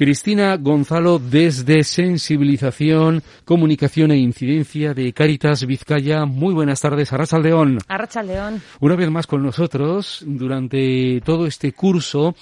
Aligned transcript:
Cristina 0.00 0.56
Gonzalo 0.56 1.18
desde 1.18 1.84
Sensibilización, 1.84 3.22
Comunicación 3.44 4.12
e 4.12 4.16
Incidencia 4.16 4.94
de 4.94 5.12
Caritas 5.12 5.66
Vizcaya. 5.66 6.24
Muy 6.24 6.54
buenas 6.54 6.80
tardes, 6.80 7.12
Arracha 7.12 7.38
León. 7.38 7.80
Arracha 7.86 8.22
León. 8.22 8.62
Una 8.80 8.96
vez 8.96 9.10
más 9.10 9.26
con 9.26 9.42
nosotros, 9.42 10.24
durante 10.26 11.20
todo 11.20 11.46
este 11.46 11.72
curso 11.72 12.34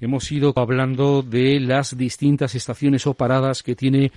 hemos 0.00 0.32
ido 0.32 0.52
hablando 0.56 1.22
de 1.22 1.60
las 1.60 1.96
distintas 1.96 2.56
estaciones 2.56 3.06
o 3.06 3.14
paradas 3.14 3.62
que 3.62 3.76
tiene 3.76 4.10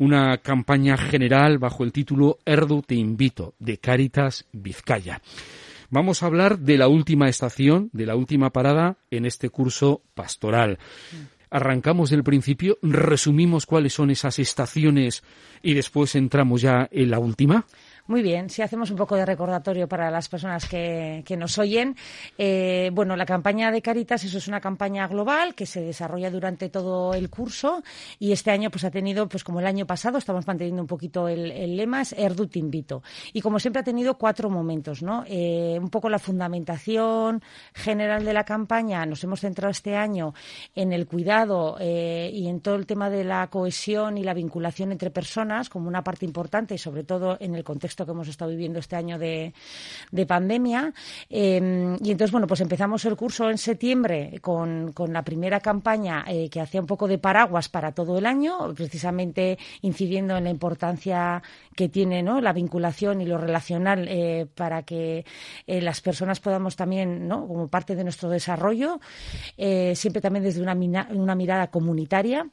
una 0.00 0.38
campaña 0.38 0.96
general 0.96 1.58
bajo 1.58 1.84
el 1.84 1.92
título 1.92 2.38
Erdu 2.44 2.82
te 2.82 2.96
invito, 2.96 3.54
de 3.60 3.78
Caritas 3.78 4.46
Vizcaya. 4.50 5.22
Vamos 5.90 6.24
a 6.24 6.26
hablar 6.26 6.58
de 6.58 6.76
la 6.76 6.88
última 6.88 7.28
estación, 7.28 7.88
de 7.92 8.06
la 8.06 8.16
última 8.16 8.50
parada 8.50 8.96
en 9.12 9.26
este 9.26 9.48
curso 9.48 10.02
pastoral 10.16 10.80
arrancamos 11.52 12.08
del 12.10 12.24
principio, 12.24 12.78
resumimos 12.82 13.66
cuáles 13.66 13.92
son 13.92 14.10
esas 14.10 14.38
estaciones 14.38 15.22
y 15.62 15.74
después 15.74 16.14
entramos 16.14 16.62
ya 16.62 16.88
en 16.90 17.10
la 17.10 17.18
última. 17.18 17.66
Muy 18.08 18.20
bien, 18.20 18.50
si 18.50 18.62
hacemos 18.62 18.90
un 18.90 18.96
poco 18.96 19.14
de 19.14 19.24
recordatorio 19.24 19.88
para 19.88 20.10
las 20.10 20.28
personas 20.28 20.68
que, 20.68 21.24
nos 21.38 21.56
oyen. 21.58 21.96
Eh, 22.36 22.90
bueno, 22.92 23.14
la 23.16 23.24
campaña 23.24 23.70
de 23.70 23.80
Caritas, 23.80 24.24
eso 24.24 24.38
es 24.38 24.48
una 24.48 24.60
campaña 24.60 25.06
global 25.06 25.54
que 25.54 25.66
se 25.66 25.80
desarrolla 25.80 26.30
durante 26.30 26.68
todo 26.68 27.14
el 27.14 27.30
curso 27.30 27.82
y 28.18 28.32
este 28.32 28.50
año 28.50 28.70
pues 28.70 28.84
ha 28.84 28.90
tenido, 28.90 29.28
pues 29.28 29.44
como 29.44 29.60
el 29.60 29.66
año 29.66 29.86
pasado, 29.86 30.18
estamos 30.18 30.46
manteniendo 30.46 30.82
un 30.82 30.88
poquito 30.88 31.28
el, 31.28 31.76
lema, 31.76 32.02
es 32.02 32.12
Erdu 32.12 32.48
te 32.48 32.58
invito. 32.58 33.02
Y 33.32 33.40
como 33.40 33.60
siempre 33.60 33.80
ha 33.80 33.84
tenido 33.84 34.18
cuatro 34.18 34.50
momentos, 34.50 35.02
¿no? 35.02 35.24
Eh, 35.28 35.78
un 35.80 35.88
poco 35.88 36.08
la 36.10 36.18
fundamentación 36.18 37.40
general 37.72 38.24
de 38.24 38.32
la 38.32 38.44
campaña, 38.44 39.06
nos 39.06 39.22
hemos 39.22 39.40
centrado 39.40 39.70
este 39.70 39.96
año 39.96 40.34
en 40.74 40.92
el 40.92 41.06
cuidado 41.06 41.76
eh, 41.78 42.30
y 42.34 42.48
en 42.48 42.60
todo 42.60 42.74
el 42.74 42.84
tema 42.84 43.10
de 43.10 43.22
la 43.22 43.46
cohesión 43.46 44.18
y 44.18 44.24
la 44.24 44.34
vinculación 44.34 44.90
entre 44.90 45.10
personas 45.10 45.68
como 45.68 45.88
una 45.88 46.02
parte 46.02 46.26
importante, 46.26 46.76
sobre 46.78 47.04
todo 47.04 47.36
en 47.40 47.54
el 47.54 47.62
contexto 47.62 47.91
que 47.96 48.10
hemos 48.10 48.28
estado 48.28 48.50
viviendo 48.50 48.78
este 48.78 48.96
año 48.96 49.18
de, 49.18 49.52
pandemia. 50.26 50.92
Em, 51.28 51.96
y 52.00 52.10
entonces, 52.10 52.30
bueno, 52.30 52.46
pues 52.46 52.60
empezamos 52.60 53.04
el 53.04 53.16
curso 53.16 53.50
en 53.50 53.58
septiembre 53.58 54.38
con, 54.40 54.92
la 55.08 55.22
primera 55.22 55.60
campaña 55.60 56.24
eh, 56.26 56.48
que 56.48 56.60
hacía 56.60 56.80
un 56.80 56.86
poco 56.86 57.08
de 57.08 57.18
paraguas 57.18 57.68
para 57.68 57.92
todo 57.92 58.18
el 58.18 58.26
año, 58.26 58.72
precisamente 58.74 59.58
incidiendo 59.82 60.36
en 60.36 60.44
la 60.44 60.50
importancia 60.50 61.42
que 61.74 61.88
tiene 61.88 62.22
¿no? 62.22 62.40
la 62.40 62.52
vinculación 62.52 63.20
y 63.20 63.26
lo 63.26 63.38
relacional 63.38 64.06
eh, 64.08 64.46
para 64.54 64.82
que 64.82 65.24
eh, 65.66 65.80
las 65.80 66.00
personas 66.00 66.40
podamos 66.40 66.76
también, 66.76 67.26
¿no? 67.28 67.46
como 67.46 67.68
parte 67.68 67.94
de 67.94 68.04
nuestro 68.04 68.28
desarrollo, 68.28 69.00
siempre 69.94 70.20
también 70.20 70.44
desde 70.44 70.62
una, 70.62 70.74
una 71.10 71.34
mirada 71.34 71.68
comunitaria. 71.68 72.46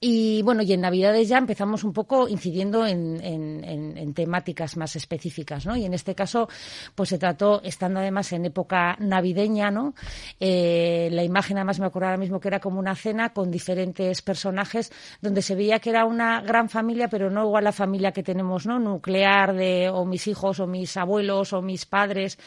Y 0.00 0.42
bueno, 0.42 0.62
y 0.62 0.72
en 0.72 0.80
Navidades 0.80 1.28
ya 1.28 1.38
empezamos 1.38 1.82
un 1.82 1.92
poco 1.92 2.28
incidiendo 2.28 2.86
en, 2.86 3.20
en, 3.24 4.14
temáticas 4.14 4.76
más 4.76 4.94
específicas, 4.94 5.66
¿no? 5.66 5.76
Y 5.76 5.84
en 5.84 5.92
este 5.92 6.14
caso, 6.14 6.48
pues 6.94 7.08
se 7.08 7.18
trató, 7.18 7.60
estando 7.64 7.98
además 7.98 8.32
en 8.32 8.44
época 8.44 8.96
navideña, 9.00 9.70
¿no? 9.70 9.94
Eh, 10.38 11.08
la 11.10 11.24
imagen, 11.24 11.56
además 11.58 11.80
me 11.80 11.86
acuerdo 11.86 12.06
ahora 12.06 12.18
mismo 12.18 12.38
que 12.38 12.48
era 12.48 12.60
como 12.60 12.78
una 12.78 12.94
cena 12.94 13.32
con 13.32 13.50
diferentes 13.50 14.22
personajes, 14.22 14.92
donde 15.20 15.42
se 15.42 15.56
veía 15.56 15.80
que 15.80 15.90
era 15.90 16.04
una 16.04 16.40
gran 16.42 16.68
familia, 16.68 17.08
pero 17.08 17.28
no 17.28 17.44
igual 17.44 17.64
la 17.64 17.72
familia 17.72 18.12
que 18.12 18.22
tenemos, 18.22 18.66
¿no? 18.66 18.78
Nuclear 18.78 19.54
de, 19.54 19.90
o 19.90 20.04
mis 20.04 20.28
hijos, 20.28 20.60
o 20.60 20.66
mis 20.68 20.96
abuelos, 20.96 21.52
o 21.52 21.60
mis 21.60 21.86
padres, 21.86 22.38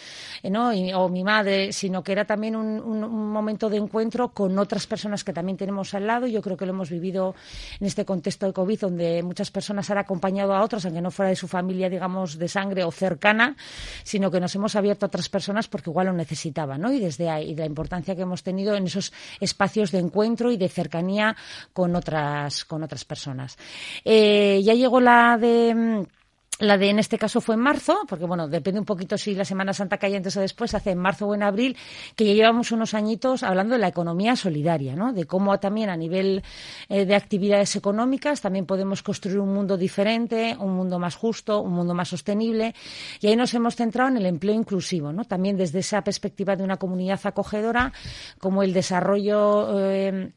¿no? 0.43 0.71
o 0.95 1.09
mi 1.09 1.23
madre, 1.23 1.73
sino 1.73 2.01
que 2.01 2.13
era 2.13 2.23
también 2.25 2.55
un, 2.55 2.79
un, 2.79 3.03
un 3.03 3.29
momento 3.29 3.69
de 3.69 3.77
encuentro 3.77 4.29
con 4.29 4.57
otras 4.57 4.87
personas 4.87 5.23
que 5.25 5.33
también 5.33 5.57
tenemos 5.57 5.93
al 5.93 6.07
lado. 6.07 6.27
Yo 6.27 6.41
creo 6.41 6.55
que 6.55 6.65
lo 6.65 6.71
hemos 6.71 6.89
vivido 6.89 7.35
en 7.79 7.87
este 7.87 8.05
contexto 8.05 8.45
de 8.45 8.53
COVID, 8.53 8.79
donde 8.79 9.23
muchas 9.23 9.51
personas 9.51 9.89
han 9.89 9.97
acompañado 9.97 10.53
a 10.53 10.63
otras, 10.63 10.85
aunque 10.85 11.01
no 11.01 11.11
fuera 11.11 11.29
de 11.29 11.35
su 11.35 11.47
familia, 11.47 11.89
digamos, 11.89 12.37
de 12.37 12.47
sangre 12.47 12.83
o 12.83 12.91
cercana, 12.91 13.55
sino 14.03 14.31
que 14.31 14.39
nos 14.39 14.55
hemos 14.55 14.75
abierto 14.75 15.05
a 15.05 15.07
otras 15.07 15.29
personas 15.29 15.67
porque 15.67 15.89
igual 15.89 16.07
lo 16.07 16.13
necesitaban, 16.13 16.81
¿no? 16.81 16.91
Y 16.91 16.99
desde 16.99 17.29
ahí, 17.29 17.55
la 17.55 17.65
importancia 17.65 18.15
que 18.15 18.21
hemos 18.21 18.43
tenido 18.43 18.75
en 18.75 18.85
esos 18.85 19.13
espacios 19.39 19.91
de 19.91 19.99
encuentro 19.99 20.51
y 20.51 20.57
de 20.57 20.69
cercanía 20.69 21.35
con 21.73 21.95
otras, 21.95 22.65
con 22.65 22.83
otras 22.83 23.05
personas. 23.05 23.57
Eh, 24.05 24.61
ya 24.63 24.73
llegó 24.73 24.99
la 24.99 25.37
de 25.37 25.73
mm, 25.75 26.20
la 26.61 26.77
de 26.77 26.89
en 26.89 26.99
este 26.99 27.17
caso 27.17 27.41
fue 27.41 27.55
en 27.55 27.61
marzo, 27.61 27.97
porque 28.07 28.25
bueno, 28.25 28.47
depende 28.47 28.79
un 28.79 28.85
poquito 28.85 29.17
si 29.17 29.33
la 29.33 29.45
Semana 29.45 29.73
Santa 29.73 29.97
cae 29.97 30.15
antes 30.15 30.37
o 30.37 30.41
después, 30.41 30.73
hace 30.75 30.91
en 30.91 30.99
marzo 30.99 31.27
o 31.27 31.33
en 31.33 31.41
abril, 31.41 31.75
que 32.15 32.23
ya 32.23 32.33
llevamos 32.33 32.71
unos 32.71 32.93
añitos 32.93 33.41
hablando 33.41 33.73
de 33.73 33.79
la 33.79 33.87
economía 33.87 34.35
solidaria, 34.35 34.95
¿no? 34.95 35.11
De 35.11 35.25
cómo 35.25 35.59
también 35.59 35.89
a 35.89 35.97
nivel 35.97 36.43
eh, 36.87 37.05
de 37.05 37.15
actividades 37.15 37.75
económicas 37.75 38.41
también 38.41 38.67
podemos 38.67 39.01
construir 39.01 39.39
un 39.39 39.53
mundo 39.53 39.75
diferente, 39.75 40.55
un 40.59 40.75
mundo 40.75 40.99
más 40.99 41.15
justo, 41.15 41.61
un 41.61 41.73
mundo 41.73 41.95
más 41.95 42.09
sostenible. 42.09 42.75
Y 43.19 43.27
ahí 43.27 43.35
nos 43.35 43.53
hemos 43.55 43.75
centrado 43.75 44.09
en 44.09 44.17
el 44.17 44.27
empleo 44.27 44.53
inclusivo, 44.53 45.11
¿no? 45.11 45.25
También 45.25 45.57
desde 45.57 45.79
esa 45.79 46.03
perspectiva 46.03 46.55
de 46.55 46.63
una 46.63 46.77
comunidad 46.77 47.19
acogedora, 47.23 47.91
como 48.39 48.61
el 48.61 48.71
desarrollo 48.71 49.79
eh, 49.79 50.31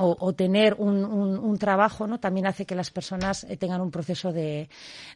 o, 0.00 0.32
tener 0.32 0.74
un, 0.78 1.04
un, 1.04 1.58
trabajo 1.58 2.06
¿no? 2.06 2.20
también 2.20 2.46
hace 2.46 2.64
que 2.64 2.74
las 2.74 2.90
personas 2.90 3.44
eh, 3.44 3.56
tengan 3.56 3.80
un 3.80 3.90
proceso 3.90 4.32
de, 4.32 4.68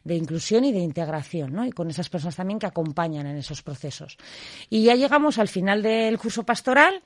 de, 0.03 0.15
inclusión 0.15 0.65
y 0.65 0.71
de 0.71 0.79
integración, 0.79 1.53
¿no? 1.53 1.65
y 1.65 1.71
con 1.71 1.89
esas 1.89 2.09
personas 2.09 2.35
también 2.35 2.59
que 2.59 2.65
acompañan 2.65 3.25
en 3.27 3.37
esos 3.37 3.61
procesos. 3.61 4.17
Y 4.69 4.83
ya 4.83 4.95
llegamos 4.95 5.37
al 5.37 5.47
final 5.47 5.81
del 5.81 6.17
curso 6.17 6.43
pastoral 6.43 7.01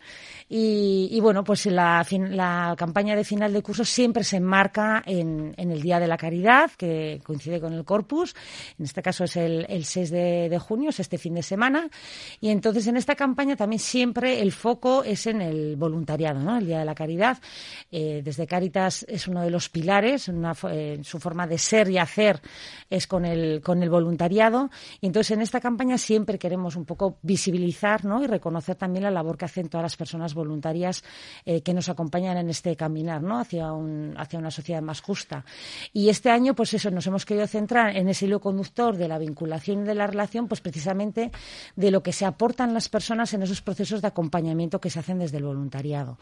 y, 0.49 1.09
y 1.11 1.19
bueno, 1.19 1.43
pues 1.43 1.65
la, 1.67 2.05
la, 2.29 2.75
campaña 2.77 3.15
de 3.15 3.23
final 3.23 3.53
de 3.53 3.61
curso 3.61 3.85
siempre 3.85 4.23
se 4.23 4.37
enmarca 4.37 5.03
en, 5.05 5.53
en, 5.57 5.71
el 5.71 5.81
Día 5.81 5.99
de 5.99 6.07
la 6.07 6.17
Caridad, 6.17 6.71
que 6.71 7.21
coincide 7.23 7.59
con 7.59 7.73
el 7.73 7.85
Corpus, 7.85 8.35
en 8.79 8.85
este 8.85 9.01
caso 9.01 9.25
es 9.25 9.35
el, 9.35 9.65
el 9.69 9.85
6 9.85 10.09
de, 10.09 10.49
de 10.49 10.59
junio, 10.59 10.89
es 10.89 10.99
este 10.99 11.17
fin 11.17 11.35
de 11.35 11.43
semana, 11.43 11.89
y 12.41 12.49
entonces 12.49 12.87
en 12.87 12.97
esta 12.97 13.15
campaña 13.15 13.55
también 13.55 13.79
siempre 13.79 14.41
el 14.41 14.51
foco 14.51 15.03
es 15.03 15.27
en 15.27 15.41
el 15.41 15.75
voluntariado, 15.75 16.39
¿no? 16.39 16.57
el 16.57 16.65
Día 16.65 16.79
de 16.79 16.85
la 16.85 16.95
Caridad 16.95 17.37
eh, 17.91 18.21
desde 18.23 18.47
Caritas 18.47 19.05
es 19.07 19.27
uno 19.27 19.41
de 19.41 19.49
los 19.49 19.69
pilares, 19.69 20.29
eh, 20.29 20.99
su 21.03 21.19
forma 21.19 21.47
de 21.47 21.57
ser 21.57 21.89
y 21.89 21.97
hacer 21.97 22.41
es 22.89 23.07
con 23.07 23.25
el, 23.25 23.61
con 23.61 23.83
el 23.83 23.89
voluntariado. 23.89 24.69
Y 25.01 25.07
entonces 25.07 25.31
en 25.31 25.41
esta 25.41 25.59
campaña 25.59 25.97
siempre 25.97 26.39
queremos 26.39 26.75
un 26.75 26.85
poco 26.85 27.17
visibilizar 27.21 28.05
¿no? 28.05 28.23
y 28.23 28.27
reconocer 28.27 28.75
también 28.75 29.03
la 29.03 29.11
labor 29.11 29.37
que 29.37 29.45
hacen 29.45 29.69
todas 29.69 29.83
las 29.83 29.97
personas 29.97 30.33
voluntarias 30.33 31.03
eh, 31.45 31.61
que 31.61 31.73
nos 31.73 31.89
acompañan 31.89 32.37
en 32.37 32.49
este 32.49 32.75
caminar 32.75 33.21
¿no? 33.21 33.39
hacia, 33.39 33.69
hacia 34.17 34.39
una 34.39 34.51
sociedad 34.51 34.81
más 34.81 35.01
justa. 35.01 35.45
Y 35.93 36.09
este 36.09 36.29
año, 36.29 36.55
pues 36.55 36.73
eso, 36.73 36.91
nos 36.91 37.07
hemos 37.07 37.25
querido 37.25 37.47
centrar 37.47 37.95
en 37.95 38.09
ese 38.09 38.25
hilo 38.25 38.39
conductor 38.39 38.97
de 38.97 39.07
la 39.07 39.17
vinculación 39.17 39.83
y 39.83 39.87
de 39.87 39.95
la 39.95 40.07
relación, 40.07 40.47
pues 40.47 40.61
precisamente 40.61 41.31
de 41.75 41.91
lo 41.91 42.03
que 42.03 42.13
se 42.13 42.25
aportan 42.25 42.73
las 42.73 42.89
personas 42.89 43.33
en 43.33 43.43
esos 43.43 43.61
procesos 43.61 44.01
de 44.01 44.07
acompañamiento 44.07 44.79
que 44.79 44.89
se 44.89 44.99
hacen 44.99 45.19
desde 45.19 45.37
el 45.37 45.43
voluntariado. 45.43 46.17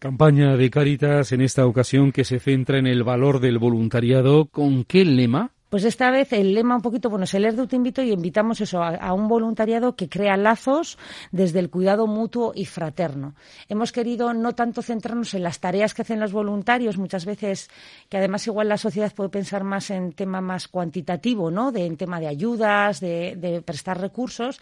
Campaña 0.00 0.56
de 0.56 0.70
Caritas 0.70 1.30
en 1.32 1.42
esta 1.42 1.66
ocasión 1.66 2.10
que 2.10 2.24
se 2.24 2.40
centra 2.40 2.78
en 2.78 2.86
el 2.86 3.04
valor 3.04 3.38
del 3.38 3.58
voluntariado. 3.58 4.46
¿Con 4.46 4.84
qué 4.84 5.04
lema? 5.04 5.52
Pues 5.70 5.84
esta 5.84 6.10
vez 6.10 6.32
el 6.32 6.52
lema 6.52 6.74
un 6.74 6.82
poquito, 6.82 7.08
bueno, 7.08 7.24
es 7.24 7.34
el 7.34 7.44
Erdu 7.44 7.68
te 7.68 7.76
invito 7.76 8.02
y 8.02 8.10
invitamos 8.10 8.60
eso 8.60 8.82
a, 8.82 9.14
un 9.14 9.28
voluntariado 9.28 9.94
que 9.94 10.08
crea 10.08 10.36
lazos 10.36 10.98
desde 11.30 11.60
el 11.60 11.70
cuidado 11.70 12.08
mutuo 12.08 12.50
y 12.56 12.64
fraterno. 12.64 13.36
Hemos 13.68 13.92
querido 13.92 14.34
no 14.34 14.56
tanto 14.56 14.82
centrarnos 14.82 15.32
en 15.34 15.44
las 15.44 15.60
tareas 15.60 15.94
que 15.94 16.02
hacen 16.02 16.18
los 16.18 16.32
voluntarios, 16.32 16.98
muchas 16.98 17.24
veces 17.24 17.70
que 18.08 18.16
además 18.16 18.48
igual 18.48 18.68
la 18.68 18.78
sociedad 18.78 19.14
puede 19.14 19.30
pensar 19.30 19.62
más 19.62 19.90
en 19.90 20.12
tema 20.12 20.40
más 20.40 20.66
cuantitativo, 20.66 21.52
¿no? 21.52 21.70
De, 21.70 21.86
en 21.86 21.96
tema 21.96 22.18
de 22.18 22.26
ayudas, 22.26 22.98
de, 22.98 23.62
prestar 23.64 24.00
recursos. 24.00 24.60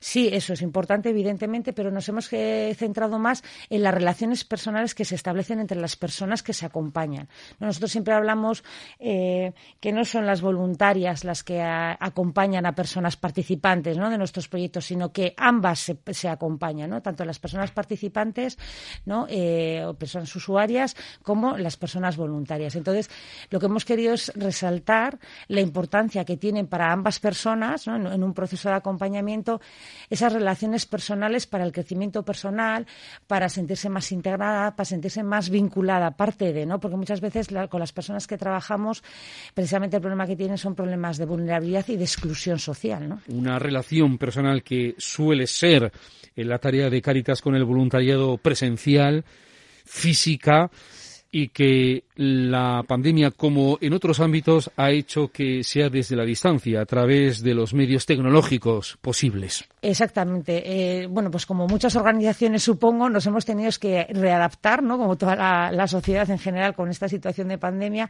Sí, 0.00 0.28
eso 0.32 0.54
es 0.54 0.62
importante, 0.62 1.10
evidentemente, 1.10 1.72
pero 1.72 1.92
nos 1.92 2.08
hemos 2.08 2.32
eh, 2.32 2.74
centrado 2.76 3.20
más 3.20 3.44
en 3.70 3.84
las 3.84 3.94
relaciones 3.94 4.44
personales 4.44 4.96
que 4.96 5.04
se 5.04 5.14
establecen 5.14 5.60
entre 5.60 5.80
las 5.80 5.94
personas 5.94 6.42
que 6.42 6.52
se 6.52 6.66
acompañan. 6.66 7.28
Nosotros 7.60 7.92
siempre 7.92 8.14
hablamos 8.14 8.64
eh, 8.98 9.52
que 9.78 9.92
no 9.92 10.04
son 10.04 10.26
las 10.26 10.40
voluntarias 10.48 11.24
las 11.24 11.44
que 11.44 11.60
acompañan 11.60 12.64
a 12.64 12.74
personas 12.74 13.16
participantes 13.16 13.96
de 13.96 14.18
nuestros 14.18 14.48
proyectos, 14.48 14.86
sino 14.86 15.12
que 15.12 15.34
ambas 15.36 15.78
se, 15.80 15.98
se 16.12 16.28
acompañan, 16.28 17.02
tanto 17.02 17.24
las 17.24 17.38
personas 17.38 17.70
participantes. 17.70 18.56
Eh, 19.28 19.84
o 19.86 19.94
personas 19.94 20.34
usuarias 20.36 20.96
como 21.22 21.56
las 21.56 21.76
personas 21.76 22.16
voluntarias. 22.16 22.76
Entonces, 22.76 23.10
lo 23.50 23.58
que 23.58 23.66
hemos 23.66 23.84
querido 23.84 24.14
es 24.14 24.32
resaltar 24.34 25.18
la 25.48 25.60
importancia 25.60 26.24
que 26.24 26.36
tienen 26.36 26.66
para 26.66 26.92
ambas 26.92 27.18
personas 27.18 27.86
en, 27.86 28.06
en 28.06 28.22
un 28.22 28.34
proceso 28.34 28.68
de 28.68 28.76
acompañamiento 28.76 29.60
esas 30.10 30.32
relaciones 30.32 30.86
personales 30.86 31.46
para 31.46 31.64
el 31.64 31.72
crecimiento 31.72 32.24
personal, 32.24 32.86
para 33.26 33.48
sentirse 33.48 33.88
más 33.88 34.12
integrada, 34.12 34.76
para 34.76 34.84
sentirse 34.84 35.22
más 35.22 35.50
vinculada, 35.50 36.16
parte 36.16 36.52
de, 36.52 36.66
¿no? 36.66 36.80
Porque 36.80 36.96
muchas 36.96 37.20
veces 37.20 37.48
con 37.70 37.80
las 37.80 37.92
personas 37.92 38.26
que 38.26 38.38
trabajamos, 38.38 39.02
precisamente 39.54 39.96
el 39.96 40.02
problema 40.02 40.26
que 40.26 40.36
tienen 40.38 40.56
son 40.56 40.74
problemas 40.74 41.18
de 41.18 41.26
vulnerabilidad 41.26 41.86
y 41.88 41.96
de 41.96 42.04
exclusión 42.04 42.58
social, 42.58 43.08
¿no? 43.08 43.20
Una 43.28 43.58
relación 43.58 44.16
personal 44.16 44.62
que 44.62 44.94
suele 44.96 45.46
ser 45.46 45.92
en 46.34 46.48
la 46.48 46.58
tarea 46.58 46.88
de 46.88 47.02
Cáritas 47.02 47.42
con 47.42 47.54
el 47.54 47.64
voluntariado 47.64 48.38
presencial, 48.38 49.24
física, 49.84 50.70
y 51.30 51.48
que 51.48 52.04
la 52.16 52.82
pandemia, 52.86 53.30
como 53.30 53.78
en 53.80 53.92
otros 53.92 54.18
ámbitos, 54.20 54.70
ha 54.76 54.90
hecho 54.90 55.28
que 55.28 55.62
sea 55.62 55.90
desde 55.90 56.16
la 56.16 56.24
distancia, 56.24 56.80
a 56.80 56.86
través 56.86 57.42
de 57.42 57.54
los 57.54 57.74
medios 57.74 58.06
tecnológicos 58.06 58.98
posibles. 59.00 59.64
Exactamente. 59.82 60.62
Eh, 60.64 61.06
bueno, 61.06 61.30
pues 61.30 61.44
como 61.44 61.66
muchas 61.66 61.94
organizaciones, 61.96 62.62
supongo, 62.62 63.10
nos 63.10 63.26
hemos 63.26 63.44
tenido 63.44 63.70
que 63.78 64.06
readaptar, 64.10 64.82
¿no? 64.82 64.96
Como 64.96 65.16
toda 65.16 65.36
la, 65.36 65.70
la 65.70 65.86
sociedad 65.86 66.28
en 66.30 66.38
general 66.38 66.74
con 66.74 66.88
esta 66.88 67.08
situación 67.08 67.48
de 67.48 67.58
pandemia. 67.58 68.08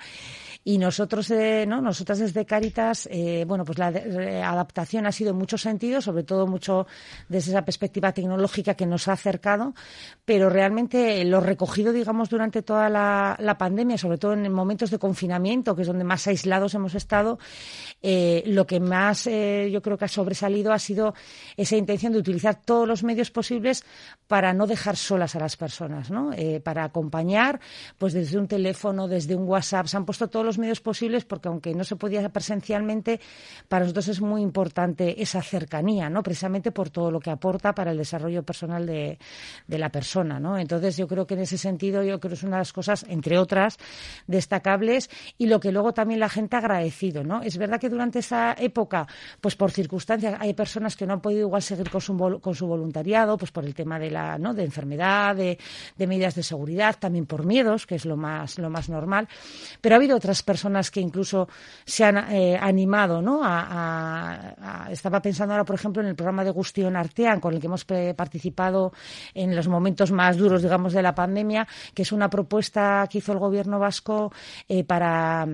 Y 0.65 0.79
nosotros, 0.79 1.31
eh, 1.31 1.65
¿no? 1.67 1.81
Nosotras 1.81 2.19
desde 2.19 2.45
Caritas, 2.45 3.09
eh, 3.11 3.45
bueno, 3.47 3.65
pues 3.65 3.79
la 3.79 3.89
adaptación 3.89 5.07
ha 5.07 5.13
sido 5.13 5.31
en 5.31 5.37
muchos 5.37 5.63
sentidos, 5.63 6.05
sobre 6.05 6.25
todo 6.25 6.47
mucho 6.47 6.87
desde 7.29 7.53
esa 7.53 7.65
perspectiva 7.65 8.13
tecnológica 8.13 8.75
que 8.75 8.85
nos 8.85 9.09
ha 9.09 9.13
acercado, 9.13 9.75
pero 10.25 10.51
realmente 10.51 11.25
lo 11.25 11.41
recogido, 11.41 11.93
digamos, 11.93 12.29
durante 12.29 12.63
toda 12.63 12.89
la, 12.89 13.08
la 13.39 13.57
pandemia, 13.59 13.99
sobre 13.99 14.19
todo 14.19 14.33
en 14.33 14.51
momentos 14.53 14.91
de 14.91 14.99
confinamiento, 14.99 15.75
que 15.75 15.83
es 15.83 15.89
donde 15.89 16.05
más 16.05 16.27
aislados 16.27 16.75
hemos 16.75 16.95
estado, 16.95 17.39
eh, 18.03 18.43
lo 18.47 18.67
que 18.67 18.81
más 18.81 19.27
eh, 19.27 19.69
yo 19.73 19.83
creo 19.83 19.99
que 19.99 20.05
ha 20.05 20.09
sobresalido 20.09 20.73
ha 20.73 20.79
sido 20.79 21.15
esa 21.57 21.77
intención 21.77 22.13
de 22.13 22.19
utilizar 22.19 22.63
todos 22.65 22.87
los 22.87 23.03
medios 23.03 23.31
posibles 23.31 23.85
para 24.27 24.53
no 24.53 24.67
dejar 24.67 24.97
solas 24.97 25.35
a 25.37 25.41
las 25.41 25.57
personas, 25.57 26.11
¿no? 26.11 26.33
Eh, 26.33 26.61
para 26.61 26.85
acompañar, 26.85 27.61
pues 27.97 28.13
desde 28.13 28.39
un 28.39 28.47
teléfono, 28.47 29.09
desde 29.09 29.35
un 29.35 29.49
WhatsApp, 29.49 29.87
se 29.87 29.97
han 29.97 30.05
puesto 30.05 30.29
todos 30.29 30.45
los 30.45 30.59
medios 30.59 30.81
posibles 30.81 31.25
porque 31.25 31.49
aunque 31.49 31.75
no 31.75 31.85
se 31.85 31.97
podía 31.97 32.29
presencialmente, 32.29 33.21
para 33.69 33.85
nosotros 33.85 34.09
es 34.09 34.21
muy 34.21 34.43
importante 34.43 35.21
esa 35.23 35.43
cercanía, 35.43 36.11
¿no? 36.11 36.23
Precisamente 36.23 36.73
por 36.73 36.91
todo 36.91 37.11
lo 37.11 37.21
que 37.21 37.31
aporta 37.31 37.75
para 37.75 37.91
el 37.91 37.99
desarrollo 37.99 38.43
personal 38.43 38.87
de, 38.87 39.19
de 39.67 39.79
la 39.79 39.91
persona, 39.91 40.39
¿no? 40.39 40.59
Entonces 40.59 40.97
yo 40.97 41.09
creo 41.09 41.27
que 41.27 41.35
en 41.35 41.41
ese 41.41 41.59
sentido 41.59 42.03
yo 42.03 42.21
creo 42.21 42.31
que 42.31 42.35
es 42.35 42.43
una 42.43 42.57
de 42.57 42.61
las 42.61 42.73
cosas, 42.73 42.98
entre 43.09 43.39
otras, 43.39 43.79
destacables 44.27 45.11
y 45.37 45.47
lo 45.47 45.61
que 45.61 45.73
luego 45.73 45.93
también 45.93 46.21
la 46.21 46.29
gente 46.29 46.57
ha 46.57 46.61
agradecido, 46.61 47.25
¿no? 47.25 47.43
Es 47.43 47.57
verdad 47.59 47.81
que 47.81 47.89
durante 47.89 48.21
esa 48.21 48.55
época, 48.59 49.07
pues 49.41 49.57
por 49.57 49.71
circunstancias, 49.71 50.37
hay 50.41 50.55
personas 50.55 50.97
que 50.97 51.07
no 51.07 51.15
han 51.15 51.21
podido 51.21 51.41
igual 51.41 51.63
seguir 51.63 51.91
con 51.91 52.01
su, 52.01 52.41
con 52.41 52.55
su 52.55 52.67
voluntariado, 52.67 53.37
pues 53.37 53.51
por 53.51 53.65
el 53.65 53.75
tema 53.75 53.99
de 53.99 54.11
la, 54.11 54.39
¿no? 54.39 54.55
De 54.55 54.65
enfermedad, 54.65 55.37
de, 55.37 55.59
medidas 55.99 56.35
de 56.35 56.43
seguridad, 56.43 56.97
también 56.99 57.27
por 57.27 57.45
miedos, 57.45 57.87
que 57.87 57.97
es 57.97 58.05
lo 58.05 58.17
más, 58.17 58.59
lo 58.59 58.71
más 58.71 58.89
normal. 58.89 59.29
Pero 59.81 59.95
ha 59.95 59.99
habido 59.99 60.17
otras 60.17 60.43
personas 60.43 60.91
que 60.91 61.01
incluso 61.01 61.49
se 61.85 62.05
han 62.05 62.33
eh, 62.33 62.59
animado, 62.61 63.21
¿no? 63.23 63.41
A, 63.45 64.89
estaba 64.91 65.21
pensando 65.21 65.55
ahora, 65.55 65.65
por 65.65 65.75
ejemplo, 65.75 66.03
en 66.03 66.09
el 66.09 66.15
programa 66.17 66.45
de 66.45 66.51
Gustion 66.51 66.97
Artean, 66.97 67.41
con 67.41 67.55
el 67.55 67.61
que 67.61 67.67
hemos 67.67 67.85
participado 67.85 68.93
en 69.35 69.55
los 69.55 69.69
momentos 69.69 70.13
más 70.13 70.37
duros, 70.37 70.63
digamos, 70.63 70.93
de 70.93 71.03
la 71.03 71.15
pandemia, 71.15 71.67
que 71.95 72.03
es 72.03 72.13
una 72.13 72.31
propuesta 72.31 72.88
que 73.11 73.19
hizo 73.19 73.33
el 73.33 73.39
gobierno 73.39 73.79
vasco 73.79 74.33
eh, 74.69 74.85
para 74.85 75.47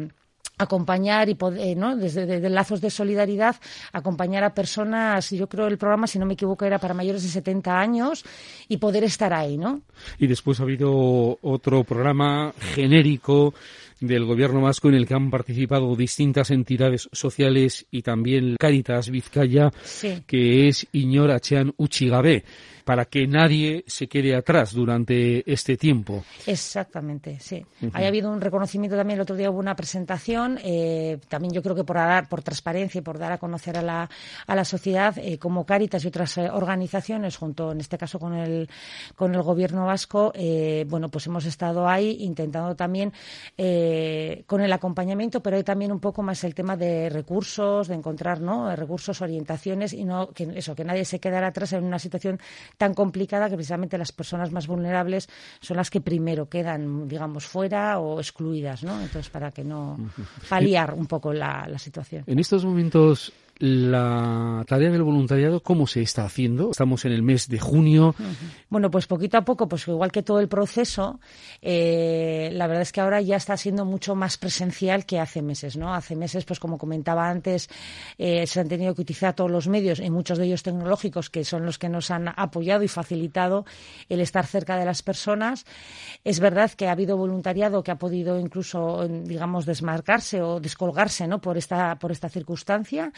acompañar 0.57 1.29
y 1.29 1.35
poder, 1.35 1.61
eh, 1.61 1.75
¿no? 1.75 1.97
Desde, 1.97 2.49
lazos 2.49 2.81
de 2.81 2.91
solidaridad, 2.91 3.57
acompañar 3.93 4.45
a 4.45 4.55
personas, 4.55 5.31
yo 5.31 5.49
creo 5.49 5.67
el 5.67 5.79
programa, 5.79 6.07
si 6.07 6.19
no 6.19 6.27
me 6.27 6.35
equivoco, 6.35 6.65
era 6.65 6.79
para 6.79 6.95
mayores 6.95 7.23
de 7.23 7.29
70 7.29 7.79
años 7.79 8.25
y 8.69 8.77
poder 8.77 9.05
estar 9.05 9.33
ahí, 9.33 9.57
¿no? 9.57 9.83
Y 10.19 10.27
después 10.27 10.61
ha 10.61 10.63
habido 10.63 11.39
otro 11.43 11.83
programa 11.85 12.53
genérico 12.75 13.55
del 14.01 14.25
gobierno 14.25 14.61
vasco 14.61 14.89
en 14.89 14.95
el 14.95 15.07
que 15.07 15.15
han 15.15 15.31
participado 15.31 15.95
distintas 15.97 16.51
entidades 16.51 17.09
sociales 17.13 17.87
y 17.91 18.03
también 18.03 18.57
Caritas 18.59 19.11
Vizcaya, 19.11 19.73
sí. 19.83 20.23
que 20.27 20.69
es 20.69 20.87
Iñor 20.93 21.31
Achean 21.31 21.73
Uchigabe 21.77 22.45
para 22.85 23.07
que 23.07 23.27
nadie 23.27 23.85
se 23.87 24.09
quede 24.09 24.35
atrás 24.37 24.73
durante 24.75 25.51
este 25.51 25.77
tiempo. 25.77 26.25
Exactamente, 26.47 27.39
sí. 27.41 27.65
Uh 27.81 27.87
-huh. 27.87 27.91
Ha 27.95 28.07
habido 28.07 28.31
un 28.31 28.41
reconocimiento 28.41 28.97
también, 28.97 29.19
el 29.19 29.23
otro 29.23 29.37
día 29.37 29.51
hubo 29.51 29.59
una 29.59 29.75
presentación, 29.75 30.59
eh, 30.63 31.19
también 31.29 31.53
yo 31.55 31.63
creo 31.63 31.75
que 31.75 31.85
por 31.85 31.97
dar, 31.97 32.29
por 32.29 32.43
transparencia 32.43 32.99
y 32.99 33.03
por 33.03 33.19
dar 33.19 33.33
a 33.33 33.39
conocer 33.39 33.79
a 33.79 33.83
la, 33.83 34.09
a 34.47 34.55
la 34.55 34.65
sociedad, 34.65 35.17
eh, 35.19 35.39
como 35.39 35.65
Cáritas 35.65 36.05
y 36.05 36.09
otras 36.09 36.37
eh, 36.39 36.51
organizaciones, 36.51 37.37
junto 37.37 37.73
en 37.73 37.81
este 37.81 37.97
caso 37.97 38.19
con 38.19 38.35
el, 38.35 38.69
con 39.17 39.35
el 39.35 39.43
gobierno 39.43 39.87
vasco, 39.87 40.33
eh, 40.35 40.85
bueno, 40.89 41.09
pues 41.09 41.27
hemos 41.27 41.45
estado 41.47 41.89
ahí 41.89 42.19
intentando 42.21 42.77
también 42.77 43.13
eh, 43.57 44.45
con 44.47 44.61
el 44.61 44.73
acompañamiento, 44.73 45.43
pero 45.43 45.57
hay 45.57 45.65
también 45.65 45.93
un 45.93 46.01
poco 46.01 46.23
más 46.23 46.45
el 46.45 46.55
tema 46.55 46.77
de 46.77 47.09
recursos, 47.09 47.89
de 47.89 47.95
encontrar, 47.95 48.41
¿no? 48.41 48.75
Recursos, 48.77 49.23
orientaciones 49.23 49.93
y 49.93 50.05
no, 50.05 50.31
que 50.31 50.49
eso, 50.55 50.75
que 50.75 50.85
nadie 50.85 51.05
se 51.05 51.19
quedara 51.19 51.49
atrás 51.49 51.73
en 51.73 51.85
una 51.85 51.99
situación 51.99 52.39
tan 52.77 52.95
complicada 52.95 53.49
que 53.49 53.57
precisamente 53.57 53.99
las 53.99 54.13
personas 54.13 54.51
más 54.53 54.67
vulnerables 54.67 55.29
son 55.61 55.77
las 55.77 55.91
que 55.91 56.01
primero 56.01 56.49
quedan, 56.49 57.09
digamos, 57.09 57.47
fuera 57.47 57.99
o 57.99 58.19
excluidas, 58.19 58.83
¿no? 58.83 59.01
Entonces, 59.01 59.31
para 59.31 59.51
que 59.51 59.65
no 59.65 59.97
paliar 60.49 60.95
un 60.95 61.07
poco 61.07 61.33
la, 61.33 61.67
la 61.69 61.79
situación. 61.79 62.25
En 62.27 62.39
estos 62.39 62.65
momentos 62.65 63.33
la 63.65 64.63
tarea 64.69 64.91
del 64.91 65.03
voluntariado, 65.03 65.63
¿cómo 65.63 65.87
se 65.87 66.03
está 66.03 66.27
haciendo? 66.27 66.73
Estamos 66.73 67.07
en 67.07 67.13
el 67.13 67.23
mes 67.23 67.49
de 67.49 67.59
junio. 67.59 68.15
Bueno, 68.69 68.91
pues 68.91 69.07
poquito 69.07 69.39
a 69.39 69.45
poco, 69.45 69.67
pues 69.67 69.89
igual 69.89 70.13
que 70.13 70.23
todo 70.23 70.39
el 70.39 70.49
proceso, 70.49 71.19
eh, 71.63 72.51
la 72.53 72.67
verdad 72.67 72.83
es 72.83 72.93
que 72.93 73.01
ahora 73.01 73.23
ya 73.23 73.37
está 73.37 73.57
siendo 73.57 73.87
mucho 73.87 74.15
más 74.15 74.37
presencial 74.37 75.07
que 75.07 75.19
hace 75.19 75.41
meses, 75.41 75.79
¿no? 75.79 75.95
Hace 75.95 76.15
meses, 76.15 76.45
pues 76.45 76.61
como 76.61 76.77
comentaba 76.77 77.31
antes, 77.31 77.71
eh, 78.19 78.47
se 78.47 78.61
han 78.61 78.69
tenido 78.69 78.95
que 78.95 79.01
utilizar 79.01 79.35
todos 79.35 79.51
los 79.51 79.67
medios, 79.67 79.99
y 79.99 80.11
muchos 80.11 80.37
de 80.37 80.45
ellos 80.45 80.63
tecnológicos, 80.63 81.31
que 81.31 81.43
son 81.43 81.65
los 81.65 81.79
que 81.79 81.89
nos 81.89 82.11
han 82.11 82.29
apoyado 82.37 82.83
y 82.83 82.89
facilitado 82.89 83.65
el 84.11 84.21
estar 84.21 84.47
cerca 84.47 84.77
de 84.77 84.85
las 84.85 85.03
personas. 85.03 85.65
Es 86.23 86.39
verdad 86.39 86.71
que 86.73 86.89
ha 86.89 86.93
habido 86.93 87.17
voluntariado 87.17 87.83
que 87.83 87.93
ha 87.93 87.99
podido 87.99 88.39
incluso, 88.39 89.09
digamos, 89.09 89.65
desmarcarse 89.65 90.43
o 90.43 90.61
descolgarse, 90.61 91.27
¿no? 91.27 91.41
Por 91.41 91.57
esta, 91.57 91.99
por 91.99 92.13
esta 92.13 92.29
circunstancia 92.29 93.11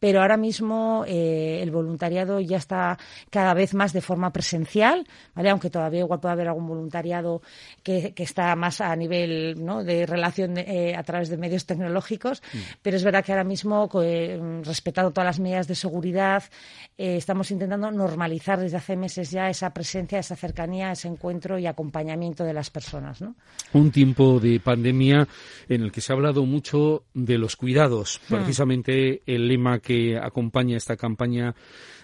pero 0.00 0.20
ahora 0.20 0.36
mismo 0.36 1.04
eh, 1.06 1.60
el 1.62 1.70
voluntariado 1.70 2.40
ya 2.40 2.56
está 2.56 2.98
cada 3.30 3.54
vez 3.54 3.74
más 3.74 3.92
de 3.92 4.00
forma 4.00 4.32
presencial, 4.32 5.06
¿vale? 5.34 5.50
aunque 5.50 5.70
todavía 5.70 6.00
igual 6.00 6.20
puede 6.20 6.32
haber 6.32 6.48
algún 6.48 6.66
voluntariado 6.66 7.42
que, 7.82 8.12
que 8.14 8.22
está 8.22 8.54
más 8.56 8.80
a 8.80 8.94
nivel 8.96 9.64
¿no? 9.64 9.84
de 9.84 10.06
relación 10.06 10.54
de, 10.54 10.62
eh, 10.62 10.96
a 10.96 11.02
través 11.02 11.28
de 11.28 11.36
medios 11.36 11.66
tecnológicos, 11.66 12.42
mm. 12.52 12.58
pero 12.82 12.96
es 12.96 13.04
verdad 13.04 13.24
que 13.24 13.32
ahora 13.32 13.44
mismo, 13.44 13.88
eh, 14.02 14.40
respetando 14.62 15.10
todas 15.12 15.26
las 15.26 15.40
medidas 15.40 15.68
de 15.68 15.74
seguridad, 15.74 16.44
eh, 16.96 17.16
estamos 17.16 17.50
intentando 17.50 17.90
normalizar 17.90 18.60
desde 18.60 18.76
hace 18.76 18.96
meses 18.96 19.30
ya 19.30 19.48
esa 19.48 19.70
presencia, 19.70 20.18
esa 20.18 20.36
cercanía, 20.36 20.92
ese 20.92 21.08
encuentro 21.08 21.58
y 21.58 21.66
acompañamiento 21.66 22.44
de 22.44 22.52
las 22.52 22.70
personas. 22.70 23.20
¿no? 23.20 23.34
Un 23.72 23.90
tiempo 23.90 24.40
de 24.40 24.60
pandemia 24.60 25.26
en 25.68 25.82
el 25.82 25.92
que 25.92 26.00
se 26.00 26.12
ha 26.12 26.16
hablado 26.16 26.44
mucho 26.44 27.04
de 27.14 27.38
los 27.38 27.56
cuidados, 27.56 28.20
mm. 28.28 28.34
precisamente 28.34 29.22
el 29.26 29.48
lema 29.48 29.63
que 29.82 30.18
acompaña 30.18 30.76
esta 30.76 30.96
campaña 30.96 31.54